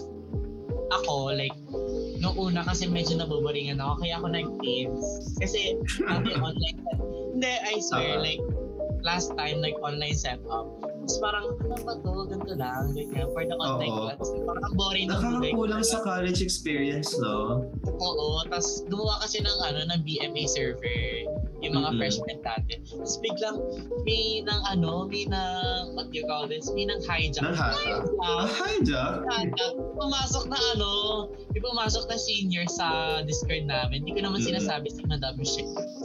ako, 0.91 1.36
like, 1.36 1.56
Noong 2.17 2.38
una 2.54 2.65
kasi 2.65 2.89
medyo 2.89 3.13
nabuboringan 3.17 3.78
ako, 3.78 4.02
kaya 4.02 4.17
ako 4.17 4.28
nag-teams. 4.34 5.06
Kasi 5.38 5.78
dati 6.10 6.34
online 6.34 6.78
Hindi, 7.38 7.54
I 7.54 7.78
swear, 7.78 8.17
uh-huh. 8.17 8.26
like, 8.26 8.43
last 9.06 9.30
time, 9.38 9.62
nag-online 9.62 10.17
setup. 10.17 10.65
Tapos 10.82 11.17
parang, 11.21 11.45
ano 11.62 11.76
ba 11.86 11.93
to? 12.02 12.13
Ganito 12.28 12.54
lang, 12.58 12.91
ganyan, 12.97 13.30
for 13.32 13.45
the 13.45 13.56
online 13.62 13.93
Oo. 13.93 14.02
class. 14.10 14.28
Parang 14.43 14.63
ang 14.65 14.76
boring 14.76 15.08
ng 15.08 15.21
Nakakakulang 15.21 15.86
sa 15.86 15.97
college 16.02 16.41
experience, 16.41 17.13
no? 17.21 17.69
Oo, 17.86 18.41
tapos 18.50 18.82
gumawa 18.89 19.21
kasi 19.21 19.39
ng, 19.45 19.58
ano, 19.62 19.80
ng 19.93 20.02
BMA 20.02 20.50
server 20.50 21.16
yung 21.65 21.74
mga 21.74 21.89
mm-hmm. 21.89 22.00
freshmen 22.00 22.39
dati. 22.46 22.74
Tapos 22.86 23.17
biglang 23.22 23.58
may 24.06 24.46
nang 24.46 24.62
ano, 24.70 25.10
may 25.10 25.26
nang, 25.26 25.98
what 25.98 26.13
do 26.13 26.22
you 26.22 26.26
call 26.30 26.46
this? 26.46 26.70
May 26.74 26.86
nang 26.86 27.02
hijack. 27.02 27.41
Nang 27.41 27.58
hijack? 27.58 28.06
hijack? 28.54 29.15
hijack? 29.26 29.74
Pumasok 29.98 30.43
na 30.54 30.58
ano, 30.78 30.91
may 31.54 31.62
pumasok 31.62 32.06
na 32.10 32.17
senior 32.17 32.65
sa 32.70 33.20
Discord 33.26 33.65
namin. 33.65 34.06
Hindi 34.06 34.22
ko 34.22 34.30
naman 34.30 34.46
mm-hmm. 34.46 34.62
sinasabi 34.62 34.88
si 34.93 35.02
Madam 35.10 35.36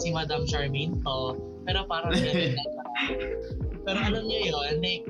si 0.00 0.08
Madam 0.08 0.48
Charmaine 0.48 0.96
to. 1.04 1.36
Pero 1.68 1.84
parang 1.86 2.16
ganun 2.16 2.54
na 2.58 2.64
Pero 3.82 3.98
alam 3.98 4.24
niyo 4.26 4.40
yun, 4.50 4.78
like, 4.80 5.04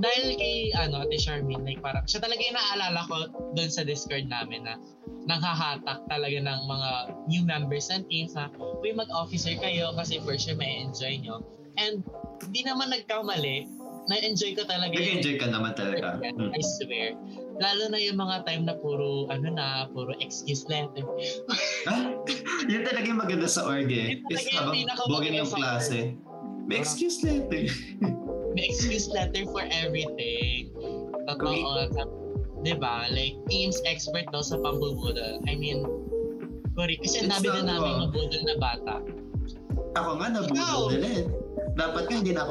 dahil 0.00 0.36
kay 0.36 0.74
ano, 0.76 1.04
Ate 1.04 1.16
Charmaine, 1.16 1.64
like 1.64 1.80
parang 1.80 2.04
siya 2.04 2.20
talaga 2.20 2.40
yung 2.42 2.56
naalala 2.56 3.00
ko 3.08 3.14
doon 3.56 3.70
sa 3.70 3.86
Discord 3.86 4.28
namin 4.28 4.66
na 4.66 4.76
nanghahatak 5.24 6.04
talaga 6.08 6.38
ng 6.40 6.60
mga 6.68 6.90
new 7.28 7.42
members 7.44 7.88
ng 7.88 8.04
teams 8.12 8.36
na, 8.36 8.52
uy, 8.80 8.92
mag-officer 8.92 9.56
kayo 9.56 9.92
kasi 9.96 10.20
for 10.20 10.36
sure 10.36 10.56
may 10.56 10.84
enjoy 10.84 11.16
nyo. 11.20 11.40
And 11.80 12.04
di 12.52 12.62
naman 12.62 12.92
nagkamali, 12.92 13.66
na-enjoy 14.04 14.52
ko 14.52 14.62
talaga. 14.68 14.92
Nag-enjoy 14.92 15.40
ka 15.40 15.48
naman 15.48 15.72
talaga. 15.72 16.20
Hmm. 16.20 16.52
I 16.52 16.60
swear. 16.60 17.16
Lalo 17.56 17.88
na 17.88 17.98
yung 18.02 18.18
mga 18.20 18.44
time 18.44 18.68
na 18.68 18.76
puro, 18.76 19.30
ano 19.32 19.48
na, 19.48 19.88
puro 19.90 20.12
excuse 20.20 20.68
letter. 20.68 21.06
ah, 21.90 22.12
yun 22.68 22.84
talaga 22.84 23.06
yung 23.08 23.20
maganda 23.20 23.48
sa 23.48 23.64
org 23.64 23.88
eh. 23.88 24.20
Yun 24.20 24.28
talaga 24.28 24.50
yung 24.50 24.70
pinaka 24.74 25.02
yung 25.32 25.52
klase. 25.52 26.00
May 26.64 26.80
excuse 26.80 27.20
letter. 27.24 27.68
may 28.56 28.64
excuse 28.68 29.08
letter 29.08 29.44
for 29.48 29.64
everything. 29.72 30.72
Totoo. 31.24 32.23
'Di 32.64 32.74
ba? 32.80 33.06
Like 33.12 33.36
teams 33.46 33.78
expert 33.84 34.24
daw 34.32 34.40
sa 34.40 34.56
pambubudol. 34.56 35.44
I 35.44 35.54
mean, 35.54 35.84
sorry 36.72 36.96
kasi 36.98 37.22
ang 37.22 37.30
dami 37.30 37.46
na 37.52 37.76
namin 37.76 37.92
nabudol 38.08 38.42
na 38.48 38.54
bata. 38.56 38.94
Ako 40.00 40.10
nga 40.18 40.28
nabudol 40.32 40.82
din 40.96 41.04
eh. 41.04 41.22
Dapat 41.76 42.02
nga 42.08 42.16
hindi 42.16 42.32
na 42.32 42.48
ako 42.48 42.50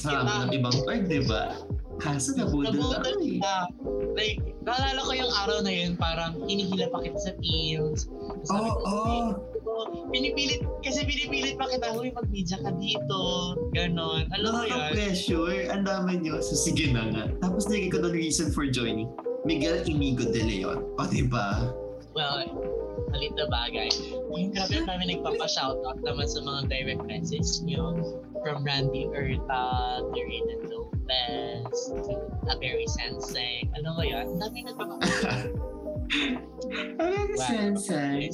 sa 0.00 0.24
ng 0.48 0.52
ibang 0.56 0.76
part, 0.88 1.04
'di 1.04 1.20
ba? 1.28 1.60
Kaso 2.00 2.32
nabudol 2.34 2.72
na 2.72 3.04
ako 3.04 3.20
eh. 3.20 3.38
Like, 4.12 4.44
naalala 4.68 5.00
ko 5.08 5.12
yung 5.16 5.32
araw 5.32 5.58
na 5.64 5.72
yun, 5.72 5.92
parang 5.96 6.36
hinihila 6.44 6.92
pa 6.92 7.00
kita 7.00 7.16
sa 7.16 7.32
teams. 7.40 8.12
Oo, 8.52 8.76
oh, 8.84 8.84
oh. 8.84 9.26
Pinipilit, 10.12 10.60
kasi 10.84 11.08
pinipilit 11.08 11.56
pa 11.56 11.64
kita, 11.72 11.96
huy, 11.96 12.12
mag-media 12.12 12.60
ka 12.60 12.76
dito. 12.76 13.20
Ganon. 13.72 14.28
Alam 14.36 14.50
mo 14.52 14.64
yun? 14.68 14.92
pressure 14.92 15.72
Ang 15.72 15.88
dami 15.88 16.20
nyo. 16.20 16.44
So, 16.44 16.52
sige 16.52 16.92
na 16.92 17.08
nga. 17.08 17.24
Tapos 17.40 17.72
naging 17.72 17.96
ko 17.96 18.04
the 18.04 18.12
reason 18.12 18.52
for 18.52 18.68
joining. 18.68 19.08
Miguel 19.44 19.82
Inigo 19.88 20.30
de 20.30 20.42
Leon. 20.42 20.86
O, 20.98 21.06
diba? 21.10 21.74
Well, 22.14 22.44
malit 23.10 23.32
na 23.34 23.48
bagay. 23.48 23.90
Yung 24.30 24.52
grabe 24.52 24.84
namin 24.84 25.18
nagpapa-shoutout 25.18 25.98
naman 26.04 26.26
sa 26.28 26.40
mga 26.44 26.60
direct 26.68 27.02
message 27.08 27.48
nyo 27.64 27.96
from 28.44 28.62
Randy 28.62 29.08
Erta 29.10 30.04
to 30.04 30.20
Rina 30.20 30.56
Lopez 30.68 31.72
to 32.06 32.12
Aberi 32.52 32.86
Sensei. 32.86 33.66
Ano 33.74 33.96
ba 33.96 34.04
yun? 34.04 34.28
Ang 34.28 34.38
dami 34.38 34.58
nagpapa-shoutout. 34.68 35.52
Aberi 37.02 37.36
Sensei. 37.40 38.30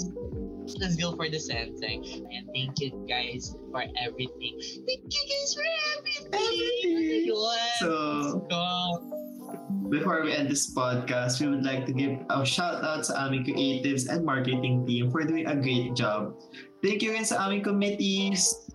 Let's 0.76 1.00
go 1.00 1.16
for 1.16 1.32
the 1.32 1.40
sensei. 1.40 1.96
And 2.28 2.44
thank 2.52 2.76
you 2.76 2.92
guys 3.08 3.56
for 3.72 3.88
everything. 3.96 4.60
Thank 4.84 5.08
you 5.08 5.24
guys 5.24 5.56
for 5.56 5.64
everything. 5.96 6.28
Everything. 6.36 7.32
So, 7.80 7.88
Let's 7.88 8.52
go. 8.52 9.17
Before 9.88 10.20
we 10.20 10.36
end 10.36 10.52
this 10.52 10.68
podcast, 10.68 11.40
we 11.40 11.48
would 11.48 11.64
like 11.64 11.88
to 11.88 11.96
give 11.96 12.20
a 12.28 12.44
shout 12.44 12.84
out 12.84 13.08
sa 13.08 13.24
aming 13.24 13.48
creatives 13.48 14.04
and 14.04 14.20
marketing 14.20 14.84
team 14.84 15.08
for 15.08 15.24
doing 15.24 15.48
a 15.48 15.56
great 15.56 15.96
job. 15.96 16.36
Thank 16.84 17.00
you 17.00 17.16
rin 17.16 17.24
sa 17.24 17.48
aming 17.48 17.64
committees. 17.64 18.68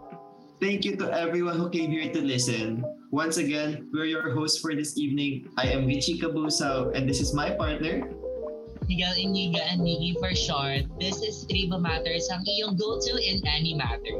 Thank 0.57 0.81
you 0.89 0.97
to 0.97 1.13
everyone 1.13 1.61
who 1.61 1.69
came 1.69 1.93
here 1.93 2.09
to 2.09 2.17
listen. 2.17 2.81
Once 3.13 3.37
again, 3.37 3.93
we're 3.93 4.09
your 4.09 4.33
hosts 4.33 4.57
for 4.57 4.73
this 4.73 4.97
evening. 4.97 5.53
I 5.53 5.69
am 5.69 5.85
Richie 5.85 6.17
Cabusao 6.17 6.97
and 6.97 7.05
this 7.05 7.21
is 7.21 7.29
my 7.29 7.53
partner, 7.53 8.09
Miguel 8.87 9.15
Iniga 9.15 9.61
and 9.71 9.81
Miggy 9.81 10.13
for 10.19 10.35
short. 10.35 10.85
This 10.99 11.21
is 11.23 11.45
Triba 11.47 11.79
Matters, 11.79 12.27
ang 12.31 12.43
iyong 12.43 12.75
go-to 12.75 13.15
in 13.19 13.39
any 13.47 13.73
matter. 13.73 14.15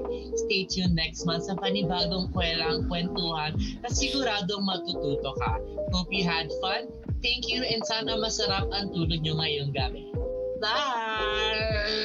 Stay 0.47 0.65
tuned 0.65 0.95
next 0.95 1.27
month 1.27 1.51
sa 1.51 1.55
panibagong 1.59 2.31
kwelang 2.31 2.87
kwentuhan 2.87 3.55
na 3.83 3.89
siguradong 3.91 4.63
matututo 4.63 5.35
ka. 5.39 5.59
Hope 5.91 6.11
you 6.11 6.23
had 6.23 6.47
fun. 6.63 6.87
Thank 7.23 7.47
you 7.47 7.63
and 7.63 7.83
sana 7.87 8.19
masarap 8.19 8.67
ang 8.71 8.91
tulog 8.91 9.23
nyo 9.23 9.39
ngayong 9.39 9.71
gabi. 9.71 10.11
Bye! 10.59 12.02